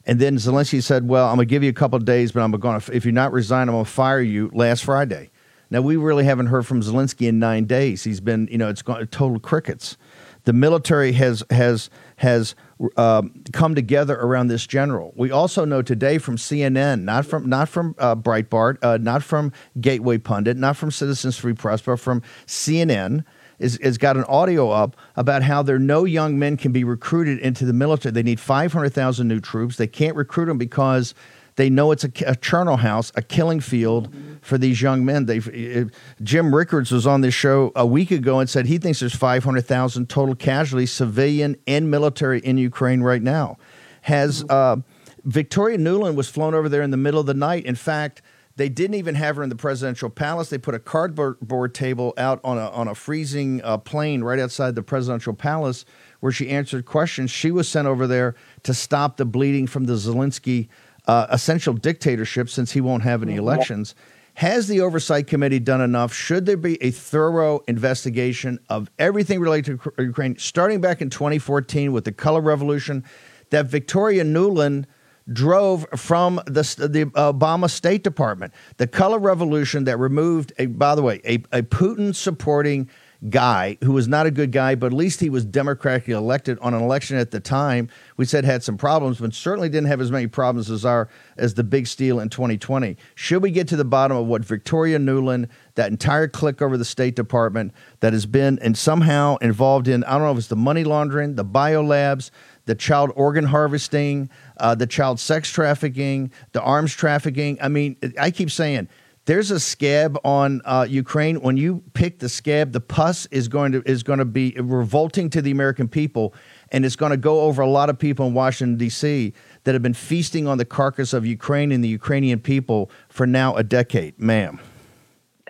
[0.07, 2.41] And then Zelensky said, Well, I'm going to give you a couple of days, but
[2.41, 5.29] I'm going to, if you're not resigning, I'm going to fire you last Friday.
[5.69, 8.03] Now, we really haven't heard from Zelensky in nine days.
[8.03, 9.97] He's been, you know, it's gone total crickets.
[10.45, 12.55] The military has, has, has
[12.95, 15.13] um, come together around this general.
[15.15, 19.51] We also know today from CNN, not from not from uh, Breitbart, uh, not from
[19.79, 23.23] Gateway Pundit, not from Citizens Free Press, but from CNN.
[23.59, 27.39] Is, is got an audio up about how there no young men can be recruited
[27.39, 28.11] into the military.
[28.11, 29.77] They need 500,000 new troops.
[29.77, 31.15] They can't recruit them because
[31.57, 35.25] they know it's a, a charnel house, a killing field for these young men.
[35.25, 35.85] They
[36.21, 40.07] Jim Rickards was on this show a week ago and said he thinks there's 500,000
[40.07, 43.57] total casualties, civilian and military, in Ukraine right now.
[44.01, 44.77] Has uh,
[45.25, 47.65] Victoria Nuland was flown over there in the middle of the night.
[47.65, 48.21] In fact,
[48.55, 50.49] they didn't even have her in the presidential palace.
[50.49, 54.75] They put a cardboard table out on a on a freezing uh, plane right outside
[54.75, 55.85] the presidential palace
[56.19, 57.31] where she answered questions.
[57.31, 60.69] She was sent over there to stop the bleeding from the Zelensky
[61.07, 63.95] uh, essential dictatorship since he won't have any elections.
[64.35, 66.13] Has the oversight committee done enough?
[66.13, 71.91] Should there be a thorough investigation of everything related to Ukraine, starting back in 2014
[71.91, 73.03] with the color revolution
[73.49, 74.85] that Victoria Nuland
[75.33, 78.53] drove from the, the Obama State Department?
[78.77, 82.89] The color revolution that removed, a, by the way, a, a Putin supporting
[83.29, 86.73] guy who was not a good guy, but at least he was democratically elected on
[86.73, 90.11] an election at the time we said had some problems, but certainly didn't have as
[90.11, 92.97] many problems as our as the big steal in 2020.
[93.15, 96.85] Should we get to the bottom of what Victoria Nuland, that entire clique over the
[96.85, 100.55] State Department that has been and somehow involved in, I don't know if it's the
[100.55, 102.31] money laundering, the biolabs,
[102.65, 107.57] the child organ harvesting, uh, the child sex trafficking, the arms trafficking.
[107.61, 108.89] I mean, I keep saying
[109.27, 111.41] there's a scab on uh, Ukraine.
[111.41, 115.29] When you pick the scab, the pus is going to is going to be revolting
[115.31, 116.33] to the American people,
[116.71, 119.33] and it's going to go over a lot of people in Washington D.C.
[119.65, 123.53] that have been feasting on the carcass of Ukraine and the Ukrainian people for now
[123.55, 124.59] a decade, ma'am.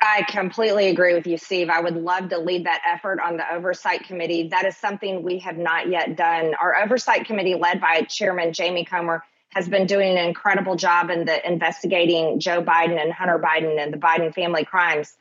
[0.02, 1.70] I completely agree with you, Steve.
[1.70, 4.48] I would love to lead that effort on the oversight committee.
[4.48, 6.54] That is something we have not yet done.
[6.56, 11.25] Our oversight committee, led by Chairman Jamie Comer, has been doing an incredible job in
[11.25, 15.15] the investigating Joe Biden and Hunter Biden and the Biden family crimes.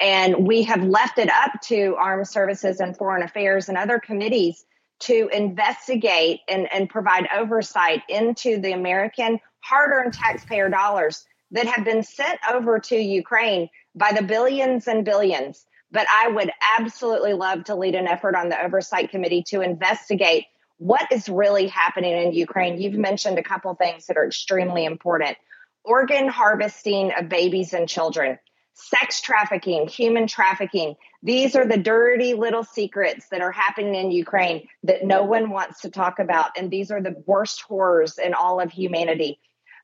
[0.00, 4.64] And we have left it up to Armed Services and Foreign Affairs and other committees
[5.00, 11.84] to investigate and, and provide oversight into the American hard earned taxpayer dollars that have
[11.84, 15.66] been sent over to Ukraine by the billions and billions.
[15.90, 20.46] But I would absolutely love to lead an effort on the oversight committee to investigate
[20.82, 22.80] what is really happening in Ukraine.
[22.80, 25.36] You've mentioned a couple things that are extremely important
[25.84, 28.38] organ harvesting of babies and children,
[28.74, 30.96] sex trafficking, human trafficking.
[31.22, 35.82] These are the dirty little secrets that are happening in Ukraine that no one wants
[35.82, 36.50] to talk about.
[36.56, 39.38] And these are the worst horrors in all of humanity.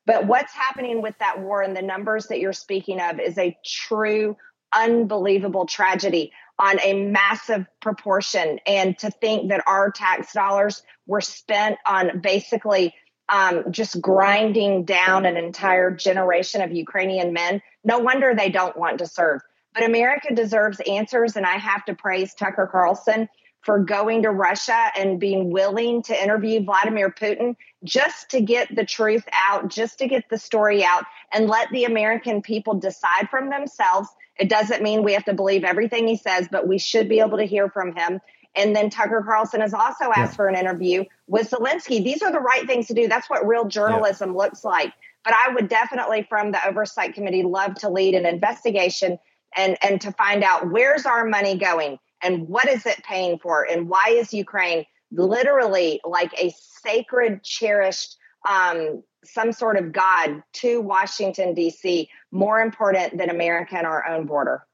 [0.05, 3.57] But what's happening with that war and the numbers that you're speaking of is a
[3.65, 4.35] true,
[4.73, 8.59] unbelievable tragedy on a massive proportion.
[8.67, 12.93] And to think that our tax dollars were spent on basically
[13.29, 18.99] um, just grinding down an entire generation of Ukrainian men, no wonder they don't want
[18.99, 19.41] to serve.
[19.73, 23.29] But America deserves answers, and I have to praise Tucker Carlson
[23.61, 28.85] for going to Russia and being willing to interview Vladimir Putin just to get the
[28.85, 33.49] truth out, just to get the story out, and let the American people decide from
[33.49, 34.09] themselves
[34.39, 37.37] it doesn't mean we have to believe everything he says, but we should be able
[37.37, 38.19] to hear from him.
[38.55, 40.35] And then Tucker Carlson has also asked yeah.
[40.35, 42.03] for an interview with Zelensky.
[42.03, 43.07] These are the right things to do.
[43.07, 44.37] That's what real journalism yeah.
[44.37, 44.93] looks like.
[45.23, 49.19] But I would definitely, from the oversight committee, love to lead an investigation
[49.55, 53.63] and and to find out where's our money going and what is it paying for
[53.69, 58.15] and why is Ukraine literally like a sacred, cherished
[58.47, 64.25] um, some sort of God to Washington, D.C., more important than America and our own
[64.25, 64.65] border.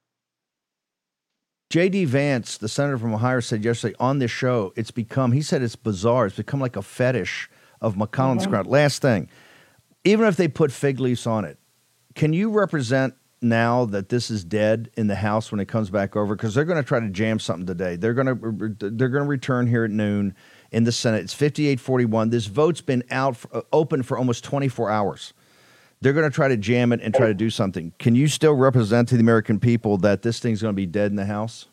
[1.69, 2.05] J.D.
[2.05, 5.75] Vance, the senator from Ohio, said yesterday on this show, it's become, he said it's
[5.75, 6.27] bizarre.
[6.27, 7.49] It's become like a fetish
[7.81, 8.51] of McConnell's mm-hmm.
[8.51, 8.67] crowd.
[8.67, 9.29] Last thing,
[10.03, 11.57] even if they put fig leaves on it,
[12.13, 16.15] can you represent now that this is dead in the House when it comes back
[16.15, 16.35] over?
[16.35, 17.95] Because they're going to try to jam something today.
[17.95, 20.35] They're going to they're going to return here at noon
[20.71, 21.23] in the Senate.
[21.23, 22.31] It's 58-41.
[22.31, 25.33] This vote's been out for, uh, open for almost 24 hours.
[26.01, 27.93] They're going to try to jam it and try to do something.
[27.99, 31.11] Can you still represent to the American people that this thing's going to be dead
[31.11, 31.67] in the House?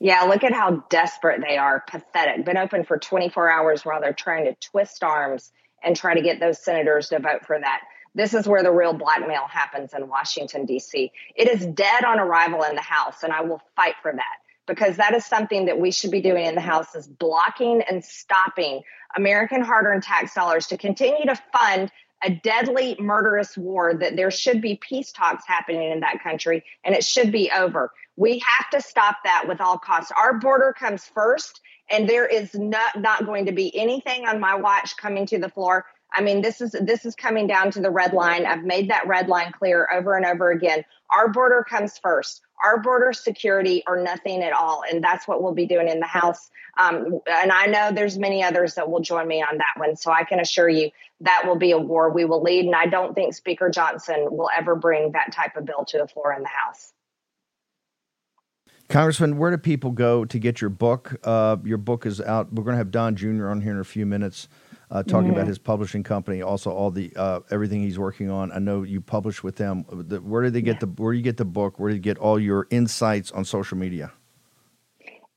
[0.00, 1.82] Yeah, look at how desperate they are.
[1.88, 2.44] Pathetic.
[2.44, 5.50] Been open for 24 hours while they're trying to twist arms
[5.82, 7.82] and try to get those senators to vote for that.
[8.14, 11.10] This is where the real blackmail happens in Washington, D.C.
[11.34, 14.36] It is dead on arrival in the House, and I will fight for that
[14.66, 18.04] because that is something that we should be doing in the House is blocking and
[18.04, 18.82] stopping
[19.16, 21.90] American hard-earned tax dollars to continue to fund
[22.24, 26.94] a deadly murderous war that there should be peace talks happening in that country and
[26.94, 27.92] it should be over.
[28.16, 30.12] We have to stop that with all costs.
[30.16, 31.60] Our border comes first
[31.90, 35.50] and there is not not going to be anything on my watch coming to the
[35.50, 35.84] floor.
[36.12, 38.46] I mean, this is this is coming down to the red line.
[38.46, 40.84] I've made that red line clear over and over again.
[41.10, 45.54] Our border comes first our border security or nothing at all and that's what we'll
[45.54, 49.26] be doing in the house um, and i know there's many others that will join
[49.26, 50.90] me on that one so i can assure you
[51.20, 54.50] that will be a war we will lead and i don't think speaker johnson will
[54.56, 56.92] ever bring that type of bill to the floor in the house
[58.90, 61.18] Congressman, where do people go to get your book?
[61.24, 62.52] Uh, your book is out.
[62.52, 63.48] We're going to have Don Jr.
[63.48, 64.46] on here in a few minutes
[64.90, 65.36] uh, talking mm-hmm.
[65.36, 68.52] about his publishing company, also all the uh, everything he's working on.
[68.52, 69.84] I know you publish with them.
[69.90, 70.80] The, where did they get yeah.
[70.80, 70.86] the?
[70.86, 71.78] Where do you get the book?
[71.78, 74.12] Where do you get all your insights on social media?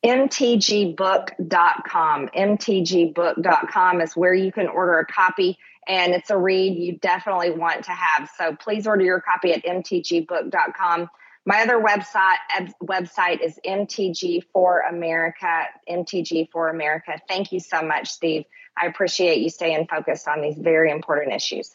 [0.05, 2.27] mtgbook.com.
[2.27, 7.85] mtgbook.com is where you can order a copy and it's a read you definitely want
[7.85, 8.29] to have.
[8.37, 11.09] So please order your copy at mtgbook.com.
[11.47, 15.63] My other website website is MTG for America.
[15.89, 17.17] MTG for America.
[17.29, 18.43] Thank you so much, Steve.
[18.79, 21.73] I appreciate you staying focused on these very important issues.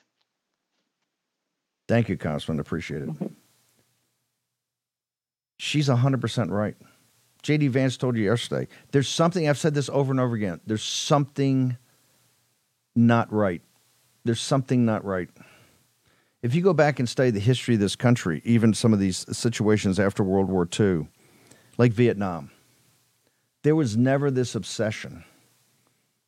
[1.88, 2.60] Thank you, Congressman.
[2.60, 3.08] Appreciate it.
[3.08, 3.26] Mm-hmm.
[5.58, 6.76] She's 100% right.
[7.42, 8.68] JD Vance told you yesterday.
[8.90, 10.60] There's something, I've said this over and over again.
[10.66, 11.78] There's something
[12.94, 13.62] not right.
[14.24, 15.30] There's something not right.
[16.42, 19.24] If you go back and study the history of this country, even some of these
[19.36, 21.06] situations after World War II,
[21.78, 22.50] like Vietnam,
[23.62, 25.22] there was never this obsession.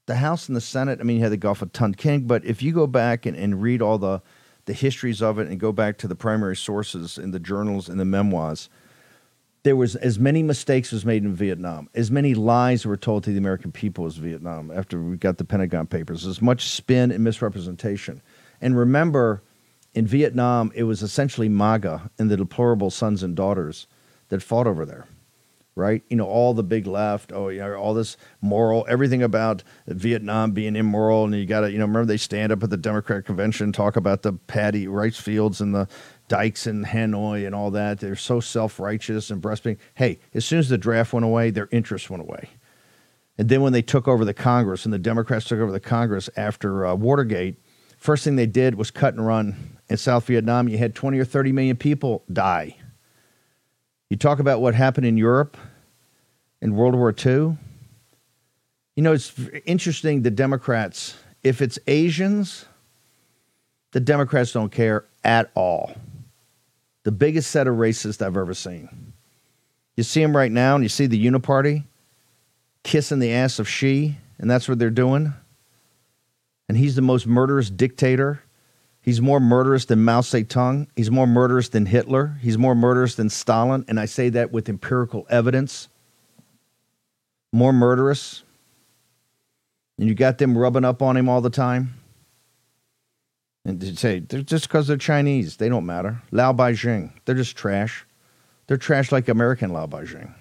[0.06, 2.62] The House and the Senate, I mean, you had the Gulf of Tonkin, but if
[2.62, 4.22] you go back and, and read all the,
[4.66, 7.98] the histories of it and go back to the primary sources in the journals and
[7.98, 8.68] the memoirs,
[9.64, 13.30] there was as many mistakes was made in Vietnam, as many lies were told to
[13.32, 17.24] the American people as Vietnam after we got the Pentagon Papers, as much spin and
[17.24, 18.22] misrepresentation.
[18.60, 19.42] And remember,
[19.94, 23.86] in Vietnam, it was essentially MAGA and the deplorable sons and daughters
[24.28, 25.06] that fought over there
[25.76, 26.02] right?
[26.08, 30.52] You know, all the big left, oh, you know, all this moral, everything about Vietnam
[30.52, 31.24] being immoral.
[31.24, 33.96] And you got to, you know, remember they stand up at the Democratic convention, talk
[33.96, 35.88] about the paddy rice fields and the
[36.28, 37.98] dikes in Hanoi and all that.
[37.98, 39.78] They're so self righteous and breastfeeding.
[39.94, 42.50] Hey, as soon as the draft went away, their interest went away.
[43.36, 46.30] And then when they took over the Congress and the Democrats took over the Congress
[46.36, 47.56] after uh, Watergate,
[48.04, 49.70] first thing they did was cut and run.
[49.90, 52.76] In South Vietnam, you had 20 or 30 million people die
[54.14, 55.56] you talk about what happened in Europe
[56.60, 57.56] in World War II.
[58.94, 59.32] You know, it's
[59.66, 62.64] interesting the Democrats, if it's Asians,
[63.90, 65.96] the Democrats don't care at all.
[67.02, 69.12] The biggest set of racists I've ever seen.
[69.96, 71.82] You see them right now, and you see the Uniparty
[72.84, 75.32] kissing the ass of Xi, and that's what they're doing.
[76.68, 78.42] And he's the most murderous dictator
[79.04, 80.86] He's more murderous than Mao Zedong.
[80.96, 82.38] He's more murderous than Hitler.
[82.40, 83.84] He's more murderous than Stalin.
[83.86, 85.88] And I say that with empirical evidence.
[87.52, 88.42] More murderous.
[89.98, 91.92] And you got them rubbing up on him all the time.
[93.66, 96.22] And to say, they're just because they're Chinese, they don't matter.
[96.32, 98.06] laobaixing, they're just trash.
[98.66, 100.32] They're trash like American laobaixing.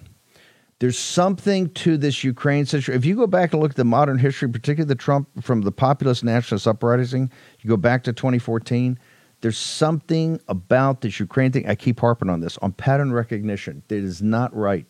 [0.84, 2.92] There's something to this Ukraine situation.
[2.92, 5.72] If you go back and look at the modern history, particularly the Trump from the
[5.72, 7.30] populist nationalist uprising,
[7.60, 8.98] you go back to 2014.
[9.40, 11.66] There's something about this Ukraine thing.
[11.66, 14.84] I keep harping on this on pattern recognition that is not right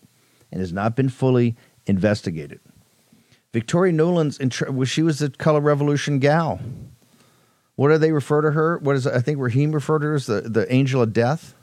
[0.51, 1.55] and has not been fully
[1.87, 2.59] investigated.
[3.53, 6.59] Victoria Nuland's well, she was the color revolution gal.
[7.77, 8.79] What do they refer to her?
[8.79, 9.07] What is?
[9.07, 11.55] I think Raheem referred to her as the, the angel of death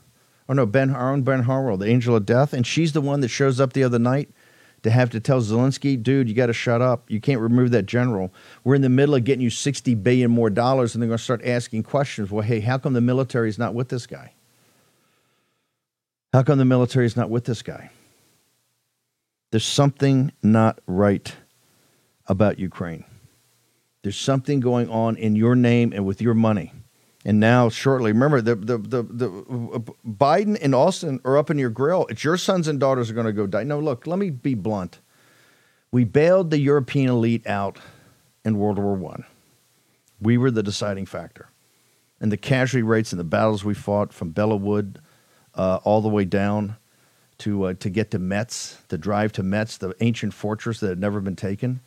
[0.48, 3.20] oh no, Ben our own Ben Harnwell, the angel of death, and she's the one
[3.20, 4.30] that shows up the other night
[4.82, 7.10] to have to tell Zelensky, dude, you got to shut up.
[7.10, 8.32] You can't remove that general.
[8.64, 11.24] We're in the middle of getting you 60 billion more dollars, and they're going to
[11.24, 12.30] start asking questions.
[12.30, 14.32] Well, hey, how come the military is not with this guy?
[16.32, 17.90] How come the military is not with this guy?
[19.50, 21.32] There's something not right
[22.26, 23.04] about Ukraine.
[24.02, 26.72] There's something going on in your name and with your money.
[27.24, 31.70] And now, shortly, remember the the the, the Biden and Austin are up in your
[31.70, 32.06] grill.
[32.10, 33.62] It's your sons and daughters are going to go die.
[33.62, 34.98] No, look, let me be blunt.
[35.92, 37.78] We bailed the European elite out
[38.44, 39.24] in World War One.
[40.20, 41.48] We were the deciding factor,
[42.20, 45.00] and the casualty rates in the battles we fought from Belleau Wood
[45.54, 46.76] uh, all the way down
[47.38, 51.00] to uh, to get to Metz, the drive to Metz, the ancient fortress that had
[51.00, 51.80] never been taken,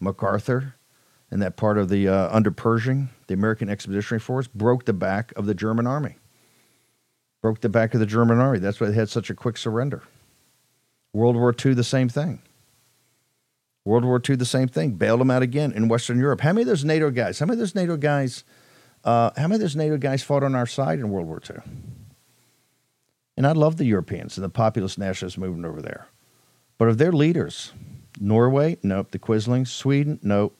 [0.00, 0.74] MacArthur,
[1.30, 5.32] and that part of the uh, under Pershing, the American Expeditionary Force, broke the back
[5.36, 6.16] of the German army.
[7.42, 8.58] Broke the back of the German army.
[8.58, 10.02] That's why they had such a quick surrender.
[11.12, 12.42] World War II, the same thing.
[13.84, 14.92] World War II, the same thing.
[14.92, 16.42] Bailed them out again in Western Europe.
[16.42, 17.38] How many of those NATO guys?
[17.38, 18.44] How many of those NATO guys?
[19.02, 21.56] Uh, how many of those NATO guys fought on our side in World War II?
[23.36, 26.08] And I love the Europeans and the populist nationalist movement over there.
[26.76, 27.72] But of their leaders,
[28.20, 29.12] Norway, nope.
[29.12, 30.59] The Quislings, Sweden, nope.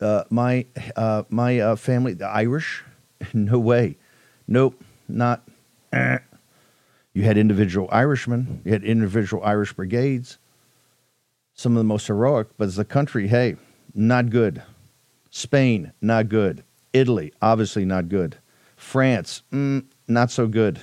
[0.00, 0.64] Uh, my
[0.96, 2.84] uh, my uh, family, the Irish,
[3.32, 3.96] no way,
[4.46, 5.42] nope, not.
[5.92, 6.18] Eh.
[7.14, 10.38] You had individual Irishmen, you had individual Irish brigades,
[11.54, 13.56] some of the most heroic, but as a country, hey,
[13.94, 14.62] not good.
[15.30, 16.62] Spain, not good.
[16.92, 18.36] Italy, obviously not good.
[18.76, 20.80] France, mm, not so good.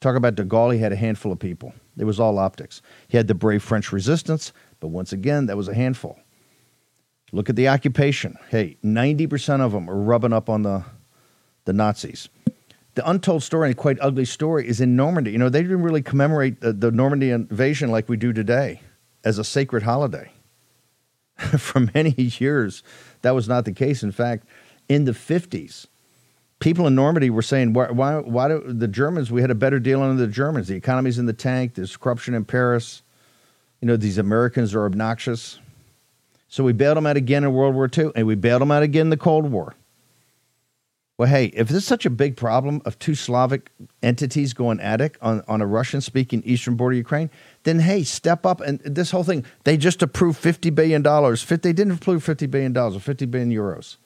[0.00, 1.72] Talk about de Gaulle, he had a handful of people.
[1.96, 2.82] It was all optics.
[3.08, 6.18] He had the brave French resistance, but once again, that was a handful.
[7.32, 8.36] Look at the occupation.
[8.48, 10.84] Hey, 90% of them are rubbing up on the,
[11.64, 12.28] the Nazis.
[12.94, 15.32] The untold story and quite ugly story is in Normandy.
[15.32, 18.80] You know, they didn't really commemorate the, the Normandy invasion like we do today
[19.24, 20.32] as a sacred holiday.
[21.58, 22.82] For many years,
[23.22, 24.02] that was not the case.
[24.02, 24.46] In fact,
[24.88, 25.86] in the 50s,
[26.60, 29.78] people in Normandy were saying, why, why, why do the Germans, we had a better
[29.78, 30.68] deal under the Germans.
[30.68, 33.02] The economy's in the tank, there's corruption in Paris.
[33.80, 35.60] You know, these Americans are obnoxious.
[36.48, 38.82] So we bailed them out again in World War II, and we bailed them out
[38.82, 39.74] again in the Cold War.
[41.18, 43.70] Well, hey, if this is such a big problem of two Slavic
[44.04, 47.28] entities going at it on, on a Russian speaking eastern border of Ukraine,
[47.64, 48.60] then hey, step up.
[48.60, 51.02] And this whole thing, they just approved $50 billion.
[51.02, 53.96] They didn't approve $50 billion or 50 billion euros.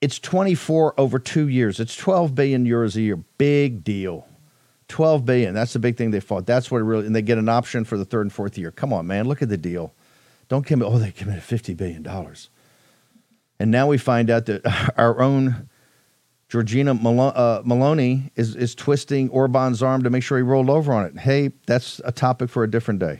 [0.00, 1.78] It's 24 over two years.
[1.78, 3.16] It's 12 billion euros a year.
[3.38, 4.26] Big deal.
[4.88, 5.54] 12 billion.
[5.54, 6.44] That's the big thing they fought.
[6.44, 8.72] That's what it really, and they get an option for the third and fourth year.
[8.72, 9.26] Come on, man.
[9.28, 9.94] Look at the deal.
[10.54, 12.06] Don't commit, oh, they committed $50 billion.
[13.58, 15.68] And now we find out that our own
[16.48, 21.06] Giorgia uh, Meloni is, is twisting Orban's arm to make sure he rolled over on
[21.06, 21.18] it.
[21.18, 23.18] Hey, that's a topic for a different day.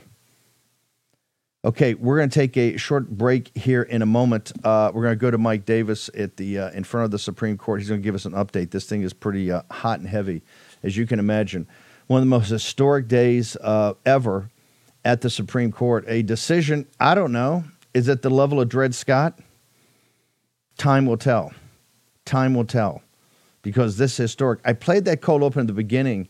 [1.65, 4.53] Okay, we're going to take a short break here in a moment.
[4.63, 7.19] Uh, we're going to go to Mike Davis at the uh, in front of the
[7.19, 7.81] Supreme Court.
[7.81, 8.71] He's going to give us an update.
[8.71, 10.41] This thing is pretty uh, hot and heavy,
[10.83, 11.67] as you can imagine.
[12.07, 14.51] One of the most historic days uh, ever
[15.05, 16.03] at the Supreme Court.
[16.07, 19.39] A decision, I don't know, is at the level of Dred Scott?
[20.77, 21.53] Time will tell.
[22.25, 23.03] Time will tell.
[23.61, 26.27] Because this historic, I played that cold open at the beginning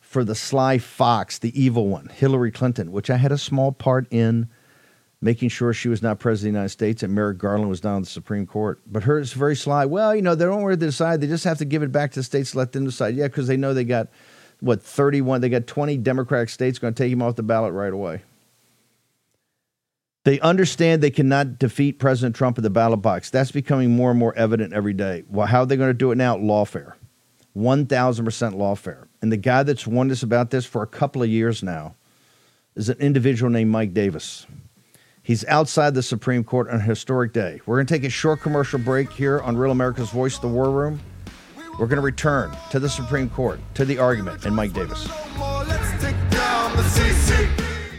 [0.00, 4.06] for the sly fox, the evil one, Hillary Clinton, which I had a small part
[4.10, 4.48] in
[5.20, 7.94] making sure she was not president of the United States and Merrick Garland was down
[7.94, 8.80] on the Supreme Court.
[8.86, 9.86] But hers very sly.
[9.86, 11.20] Well, you know, they don't to decide.
[11.20, 13.16] They just have to give it back to the states, let them decide.
[13.16, 14.08] Yeah, because they know they got
[14.60, 17.92] what 31 they got 20 democratic states going to take him off the ballot right
[17.92, 18.22] away.
[20.24, 23.30] They understand they cannot defeat president trump in the ballot box.
[23.30, 25.24] That's becoming more and more evident every day.
[25.28, 26.36] Well how are they going to do it now?
[26.36, 26.94] Lawfare.
[27.56, 27.86] 1000%
[28.54, 29.06] lawfare.
[29.22, 31.94] And the guy that's warned us about this for a couple of years now
[32.74, 34.46] is an individual named mike davis.
[35.22, 37.60] He's outside the supreme court on a historic day.
[37.66, 40.70] We're going to take a short commercial break here on real america's voice the war
[40.70, 41.00] room
[41.78, 45.08] we're going to return to the Supreme Court, to the argument, and Mike Davis.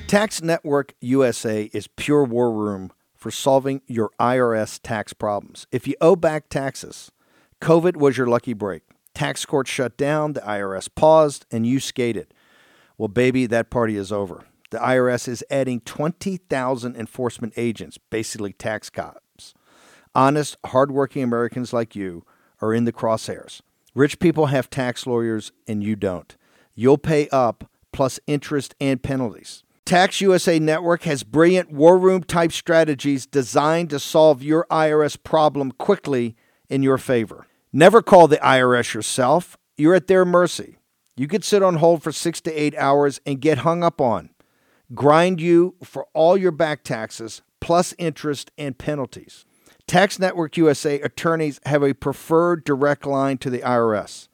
[0.07, 5.67] Tax Network USA is pure war room for solving your IRS tax problems.
[5.71, 7.11] If you owe back taxes,
[7.61, 8.83] COVID was your lucky break.
[9.13, 12.33] Tax court shut down, the IRS paused, and you skated.
[12.97, 14.45] Well, baby, that party is over.
[14.69, 19.53] The IRS is adding 20,000 enforcement agents, basically tax cops.
[20.13, 22.25] Honest, hardworking Americans like you
[22.61, 23.61] are in the crosshairs.
[23.97, 26.37] Rich people have tax lawyers and you don't.
[26.75, 29.63] You'll pay up plus interest and penalties.
[29.85, 35.71] Tax USA Network has brilliant war room type strategies designed to solve your IRS problem
[35.71, 36.35] quickly
[36.69, 37.47] in your favor.
[37.73, 40.77] Never call the IRS yourself, you're at their mercy.
[41.15, 44.29] You could sit on hold for six to eight hours and get hung up on,
[44.93, 49.46] grind you for all your back taxes, plus interest and penalties.
[49.87, 54.27] Tax Network USA attorneys have a preferred direct line to the IRS.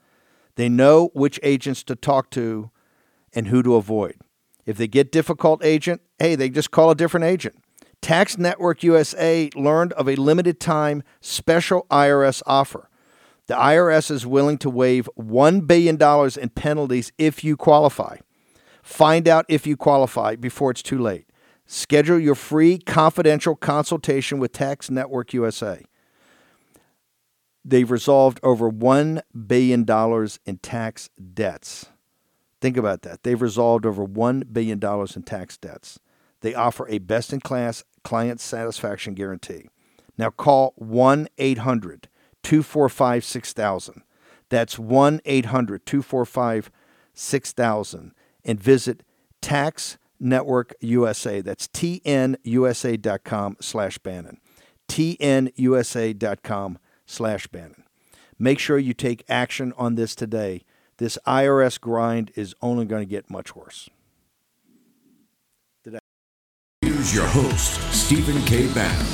[0.56, 2.72] They know which agents to talk to
[3.34, 4.16] and who to avoid.
[4.66, 7.56] If they get difficult agent, hey, they just call a different agent.
[8.01, 12.89] Tax Network USA learned of a limited time special IRS offer.
[13.45, 15.97] The IRS is willing to waive $1 billion
[16.41, 18.18] in penalties if you qualify.
[18.82, 21.28] Find out if you qualify before it's too late.
[21.66, 25.84] Schedule your free confidential consultation with Tax Network USA.
[27.66, 29.86] They've resolved over $1 billion
[30.45, 31.86] in tax debts.
[32.59, 33.24] Think about that.
[33.24, 35.99] They've resolved over $1 billion in tax debts.
[36.41, 39.70] They offer a best in class client satisfaction guarantee.
[40.18, 42.09] Now call 1 800
[42.43, 44.03] 245 6000.
[44.49, 46.72] That's 1 800 245
[47.14, 48.11] 6000
[48.43, 49.03] and visit
[49.41, 51.41] Tax Network USA.
[51.41, 54.39] That's tnusa.com slash Bannon.
[54.88, 57.84] tnusa.com slash Bannon.
[58.39, 60.63] Make sure you take action on this today.
[60.97, 63.89] This IRS grind is only going to get much worse.
[66.82, 68.67] Here's your host, Stephen K.
[68.74, 69.07] Bannon.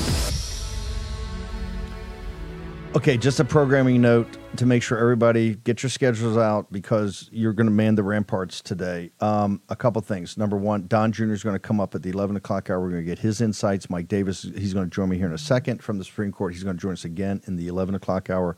[2.95, 7.53] Okay, just a programming note to make sure everybody get your schedules out because you're
[7.53, 9.11] going to man the ramparts today.
[9.19, 10.37] Um, a couple things.
[10.37, 11.31] Number one, Don Jr.
[11.31, 12.79] is going to come up at the 11 o'clock hour.
[12.79, 13.89] We're going to get his insights.
[13.89, 16.53] Mike Davis, he's going to join me here in a second from the Supreme Court.
[16.53, 18.57] He's going to join us again in the 11 o'clock hour.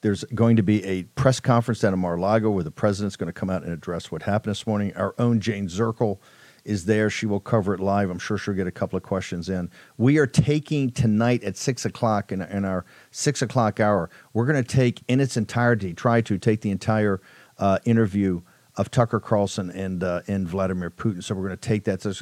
[0.00, 3.32] There's going to be a press conference down in Mar-a-Lago where the president's going to
[3.32, 4.92] come out and address what happened this morning.
[4.96, 6.18] Our own Jane Zirkle
[6.64, 7.10] is there.
[7.10, 8.10] She will cover it live.
[8.10, 9.70] I'm sure she'll get a couple of questions in.
[9.96, 14.10] We are taking tonight at six o'clock in, in our six o'clock hour.
[14.32, 17.20] We're going to take in its entirety, try to take the entire
[17.58, 18.42] uh, interview
[18.76, 21.22] of Tucker Carlson and uh, and Vladimir Putin.
[21.22, 22.02] So we're going to take that.
[22.02, 22.12] So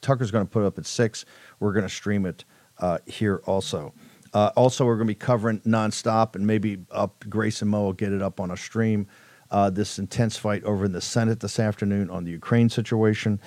[0.00, 1.24] Tucker's going to put it up at six.
[1.60, 2.44] We're going to stream it
[2.78, 3.92] uh, here also.
[4.32, 7.92] Uh, also, we're going to be covering nonstop, and maybe up Grace and Mo will
[7.92, 9.06] get it up on a stream.
[9.50, 13.40] Uh, this intense fight over in the Senate this afternoon on the Ukraine situation.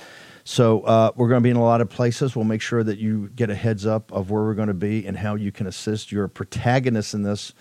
[0.44, 2.36] So uh, we're going to be in a lot of places.
[2.36, 5.06] We'll make sure that you get a heads up of where we're going to be
[5.06, 6.12] and how you can assist.
[6.12, 7.54] You're a protagonist in this.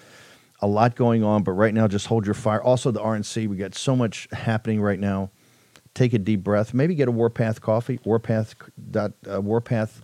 [0.61, 2.63] A lot going on, but right now, just hold your fire.
[2.63, 5.31] Also, the RNC, we got so much happening right now.
[5.95, 6.73] Take a deep breath.
[6.73, 7.99] Maybe get a Warpath coffee.
[8.05, 8.55] Warpath
[8.91, 10.03] dot uh, Warpath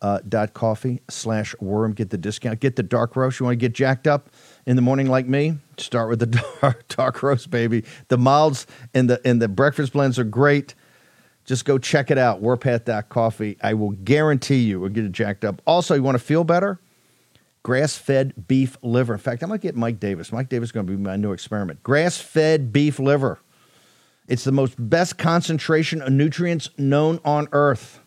[0.00, 1.92] uh, dot coffee slash worm.
[1.92, 2.60] Get the discount.
[2.60, 3.40] Get the dark roast.
[3.40, 4.30] You want to get jacked up
[4.64, 5.58] in the morning like me?
[5.76, 6.26] Start with the
[6.60, 7.84] dark, dark roast, baby.
[8.08, 10.74] The milds and the and the breakfast blends are great.
[11.46, 13.56] Just go check it out, warpath.coffee.
[13.62, 15.62] I will guarantee you we'll get it jacked up.
[15.66, 16.80] Also, you want to feel better?
[17.62, 19.14] Grass fed beef liver.
[19.14, 20.32] In fact, I'm going to get Mike Davis.
[20.32, 21.82] Mike Davis is going to be my new experiment.
[21.82, 23.40] Grass fed beef liver.
[24.28, 28.00] It's the most best concentration of nutrients known on earth.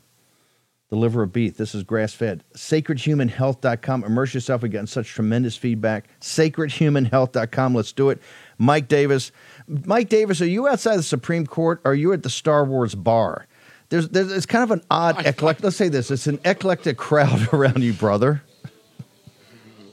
[0.90, 1.56] The liver of beef.
[1.56, 2.44] This is grass fed.
[2.56, 4.04] SacredHumanHealth.com.
[4.04, 4.64] Immerse yourself.
[4.64, 6.08] We've gotten such tremendous feedback.
[6.22, 7.76] SacredHumanHealth.com.
[7.76, 8.20] Let's do it.
[8.58, 9.32] Mike Davis.
[9.68, 11.80] Mike Davis, are you outside the Supreme Court?
[11.86, 13.46] Or are you at the Star Wars bar?
[13.90, 15.64] There's, there's it's kind of an odd eclectic.
[15.64, 18.44] Let's say this: it's an eclectic crowd around you, brother.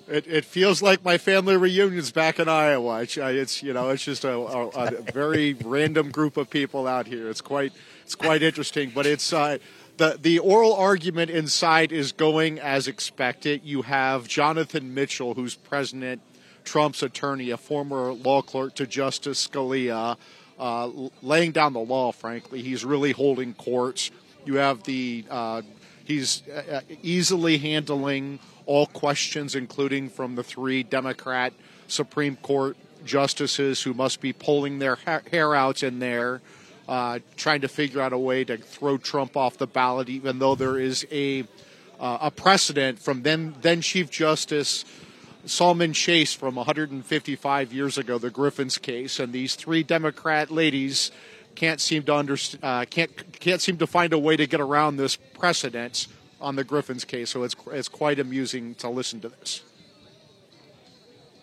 [0.09, 3.03] It, it feels like my family reunions back in Iowa.
[3.03, 7.07] It's, it's you know it's just a, a, a very random group of people out
[7.07, 7.29] here.
[7.29, 7.73] It's quite
[8.05, 9.59] it's quite interesting, but it's uh,
[9.97, 13.63] the the oral argument inside is going as expected.
[13.65, 16.21] You have Jonathan Mitchell, who's President
[16.65, 20.17] Trump's attorney, a former law clerk to Justice Scalia,
[20.59, 20.91] uh,
[21.23, 22.13] laying down the law.
[22.13, 24.11] Frankly, he's really holding courts.
[24.45, 25.63] You have the uh,
[26.05, 31.53] he's uh, easily handling all questions, including from the three Democrat
[31.89, 34.97] Supreme Court justices who must be pulling their
[35.31, 36.41] hair out in there,
[36.89, 40.55] uh, trying to figure out a way to throw Trump off the ballot, even though
[40.55, 41.45] there is a
[41.99, 44.85] uh, a precedent from then then Chief Justice
[45.47, 51.13] Salmon Chase from 155 years ago, the Griffins case, and these three Democrat ladies
[51.55, 54.97] can't seem to understand, uh, can't can't seem to find a way to get around
[54.97, 56.09] this precedent
[56.41, 57.31] on the Griffins case.
[57.31, 59.63] So it's it's quite amusing to listen to this.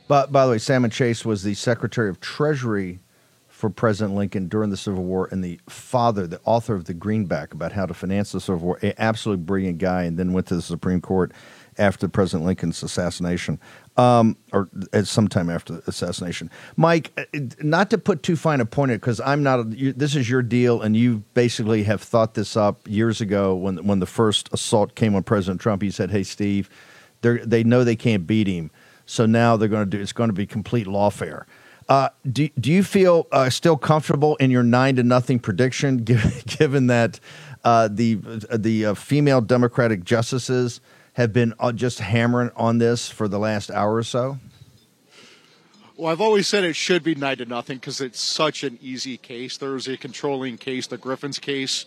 [0.07, 2.99] But by the way, Salmon Chase was the Secretary of Treasury
[3.63, 7.53] for President Lincoln during the Civil War and the father, the author of the Greenback
[7.53, 8.79] about how to finance the Civil War.
[8.83, 11.31] A absolutely brilliant guy, and then went to the Supreme Court
[11.77, 13.61] after President Lincoln's assassination
[13.95, 14.67] um, or
[15.05, 16.51] sometime after the assassination.
[16.75, 19.61] Mike, uh, not to put too fine a point it, because I'm not.
[19.61, 23.55] A, you, this is your deal, and you basically have thought this up years ago
[23.55, 25.83] when when the first assault came on President Trump.
[25.83, 26.69] You said, "Hey, Steve,
[27.21, 28.71] they know they can't beat him,
[29.05, 30.01] so now they're going to do.
[30.03, 31.45] It's going to be complete lawfare."
[31.89, 35.97] Uh, do do you feel uh, still comfortable in your nine to nothing prediction,
[36.45, 37.19] given that
[37.63, 38.15] uh, the
[38.55, 40.81] the uh, female Democratic justices?
[41.13, 44.37] have been uh, just hammering on this for the last hour or so?
[45.95, 49.17] Well, I've always said it should be nine to nothing because it's such an easy
[49.17, 49.57] case.
[49.57, 51.85] There was a controlling case, the Griffins case,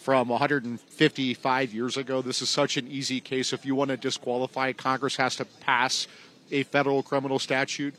[0.00, 2.22] from 155 years ago.
[2.22, 3.52] This is such an easy case.
[3.52, 6.06] If you want to disqualify, Congress has to pass
[6.52, 7.94] a federal criminal statute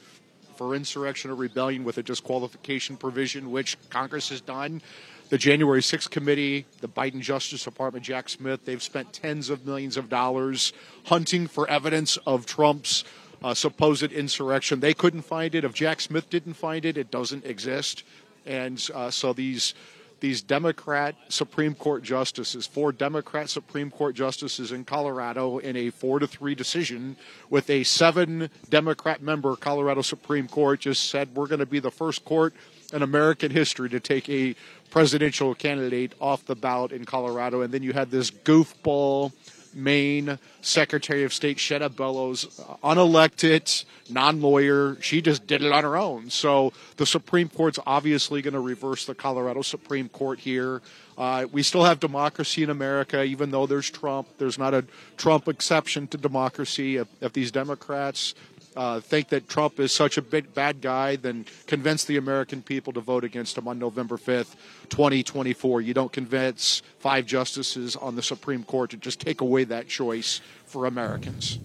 [0.60, 4.82] for insurrection or rebellion with a disqualification provision, which Congress has done.
[5.30, 9.96] The January 6th committee, the Biden Justice Department, Jack Smith, they've spent tens of millions
[9.96, 10.74] of dollars
[11.06, 13.06] hunting for evidence of Trump's
[13.42, 14.82] uh, supposed insurrection.
[14.82, 15.64] They couldn't find it.
[15.64, 18.04] If Jack Smith didn't find it, it doesn't exist.
[18.46, 19.74] And uh, so these
[20.20, 26.20] these Democrat Supreme Court justices, four Democrat Supreme Court justices in Colorado, in a four
[26.20, 27.16] to three decision,
[27.50, 31.92] with a seven Democrat member Colorado Supreme Court, just said we're going to be the
[31.92, 32.54] first court
[32.94, 34.56] in American history to take a
[34.90, 37.62] presidential candidate off the ballot in Colorado.
[37.62, 39.32] And then you had this goofball
[39.74, 42.46] Maine Secretary of State Shenna Bellows,
[42.84, 44.98] unelected, non lawyer.
[45.02, 46.30] She just did it on her own.
[46.30, 50.82] So the Supreme Court's obviously going to reverse the Colorado Supreme Court here.
[51.18, 54.28] Uh, we still have democracy in America, even though there's Trump.
[54.38, 54.86] There's not a
[55.18, 56.98] Trump exception to democracy.
[56.98, 58.36] If, if these Democrats
[58.80, 62.94] uh, think that Trump is such a big, bad guy, then convince the American people
[62.94, 64.56] to vote against him on November 5th,
[64.88, 65.82] 2024.
[65.82, 70.40] You don't convince five justices on the Supreme Court to just take away that choice
[70.66, 71.60] for Americans.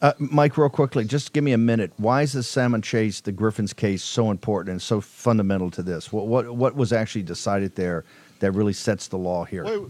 [0.00, 1.92] Uh, Mike, real quickly, just give me a minute.
[1.96, 6.12] Why is the Salmon Chase, the Griffin's case, so important and so fundamental to this?
[6.12, 8.04] What what what was actually decided there
[8.38, 9.64] that really sets the law here?
[9.64, 9.82] Wait,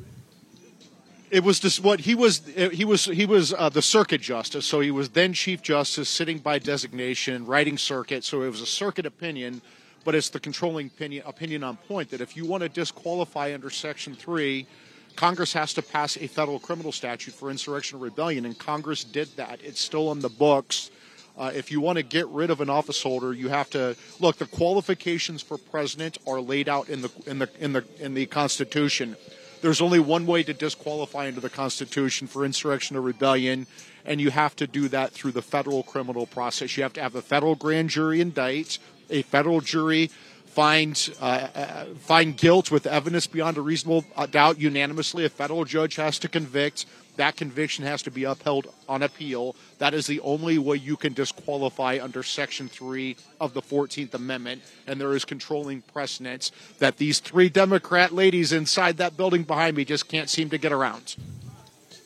[1.36, 2.40] it was just what he was.
[2.72, 6.38] He was he was uh, the circuit justice, so he was then chief justice, sitting
[6.38, 8.24] by designation, writing circuit.
[8.24, 9.60] So it was a circuit opinion,
[10.02, 13.68] but it's the controlling opinion, opinion on point that if you want to disqualify under
[13.68, 14.66] Section Three,
[15.14, 19.28] Congress has to pass a federal criminal statute for insurrection or rebellion, and Congress did
[19.36, 19.60] that.
[19.62, 20.90] It's still on the books.
[21.36, 24.38] Uh, if you want to get rid of an office holder, you have to look.
[24.38, 28.24] The qualifications for president are laid out in the in the in the in the
[28.24, 29.16] Constitution.
[29.62, 33.66] There's only one way to disqualify under the Constitution for insurrection or rebellion,
[34.04, 36.76] and you have to do that through the federal criminal process.
[36.76, 38.78] You have to have a federal grand jury indict,
[39.10, 40.10] a federal jury
[40.46, 45.24] find uh, uh, find guilt with evidence beyond a reasonable doubt unanimously.
[45.24, 46.86] A federal judge has to convict.
[47.16, 49.56] That conviction has to be upheld on appeal.
[49.78, 54.62] That is the only way you can disqualify under Section 3 of the 14th Amendment.
[54.86, 59.84] And there is controlling precedence that these three Democrat ladies inside that building behind me
[59.84, 61.16] just can't seem to get around.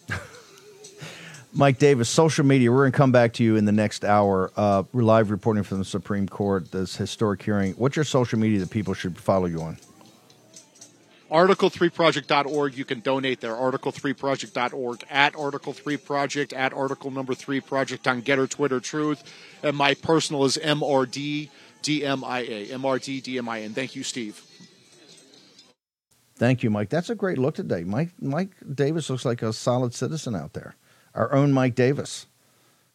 [1.53, 2.71] Mike Davis, social media.
[2.71, 4.53] We're going to come back to you in the next hour.
[4.57, 7.73] Uh, we're live reporting from the Supreme Court, this historic hearing.
[7.73, 9.77] What's your social media that people should follow you on?
[11.31, 12.77] Article3project.org.
[12.77, 13.55] You can donate there.
[13.55, 15.05] Article3project.org.
[15.09, 16.53] At Article3Project.
[16.57, 19.23] At Article number 3 Project on Gettr, Twitter, Truth.
[19.63, 20.57] And my personal is.
[20.57, 21.49] MRD
[21.83, 23.65] DMIA.
[23.65, 24.43] And thank you, Steve.
[26.37, 26.89] Thank you, Mike.
[26.89, 27.85] That's a great look today.
[27.85, 30.75] Mike Mike Davis looks like a solid citizen out there.
[31.15, 32.27] Our own Mike Davis,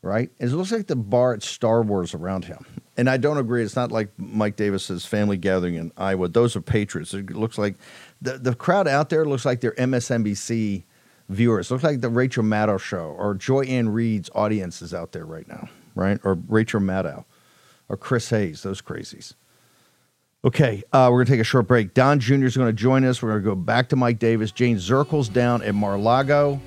[0.02, 0.32] right?
[0.40, 2.66] It looks like the bar at Star Wars around him.
[2.98, 3.64] And I don't agree.
[3.64, 6.30] It's not like Mike Davis's family gathering in Iowa.
[6.30, 7.14] Those are patriots.
[7.14, 7.76] It looks like
[8.22, 10.84] the the crowd out there looks like they're MSNBC
[11.30, 11.72] viewers.
[11.72, 15.48] Looks like the Rachel Maddow show or Joy Ann Reid's audience is out there right
[15.48, 16.20] now, right?
[16.24, 17.26] Or Rachel Maddow
[17.90, 19.34] or Chris Hayes, those crazies.
[20.44, 21.96] Okay, uh, we're going to take a short break.
[21.96, 22.46] Don Jr.
[22.46, 23.22] is going to join us.
[23.22, 24.52] We're going to go back to Mike Davis.
[24.52, 26.62] Jane Zirkle's down at Mar-Lago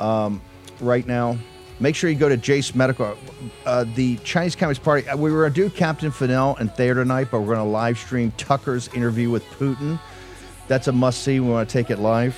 [0.00, 0.42] um,
[0.80, 1.38] right now.
[1.78, 3.16] Make sure you go to Jase Medical.
[3.64, 6.94] Uh, the Chinese Communist Party, uh, we were going to do Captain Fidel and Thayer
[6.94, 10.00] tonight, but we're going to live stream Tucker's interview with Putin.
[10.68, 11.40] That's a must see.
[11.40, 12.36] We want to take it live.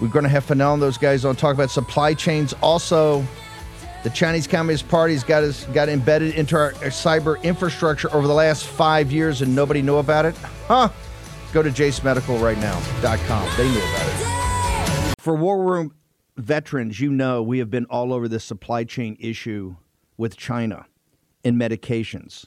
[0.00, 2.54] We're going to have Fanell and those guys on talk about supply chains.
[2.62, 3.24] Also,
[4.04, 8.34] the Chinese Communist Party's got us got embedded into our, our, cyber infrastructure over the
[8.34, 10.36] last five years, and nobody knew about it.
[10.68, 10.88] Huh?
[11.52, 13.56] Go to jasemedical right now.com.
[13.56, 15.14] They knew about it.
[15.18, 15.94] For War Room
[16.36, 19.76] veterans, you know we have been all over this supply chain issue
[20.16, 20.86] with China
[21.42, 22.46] in medications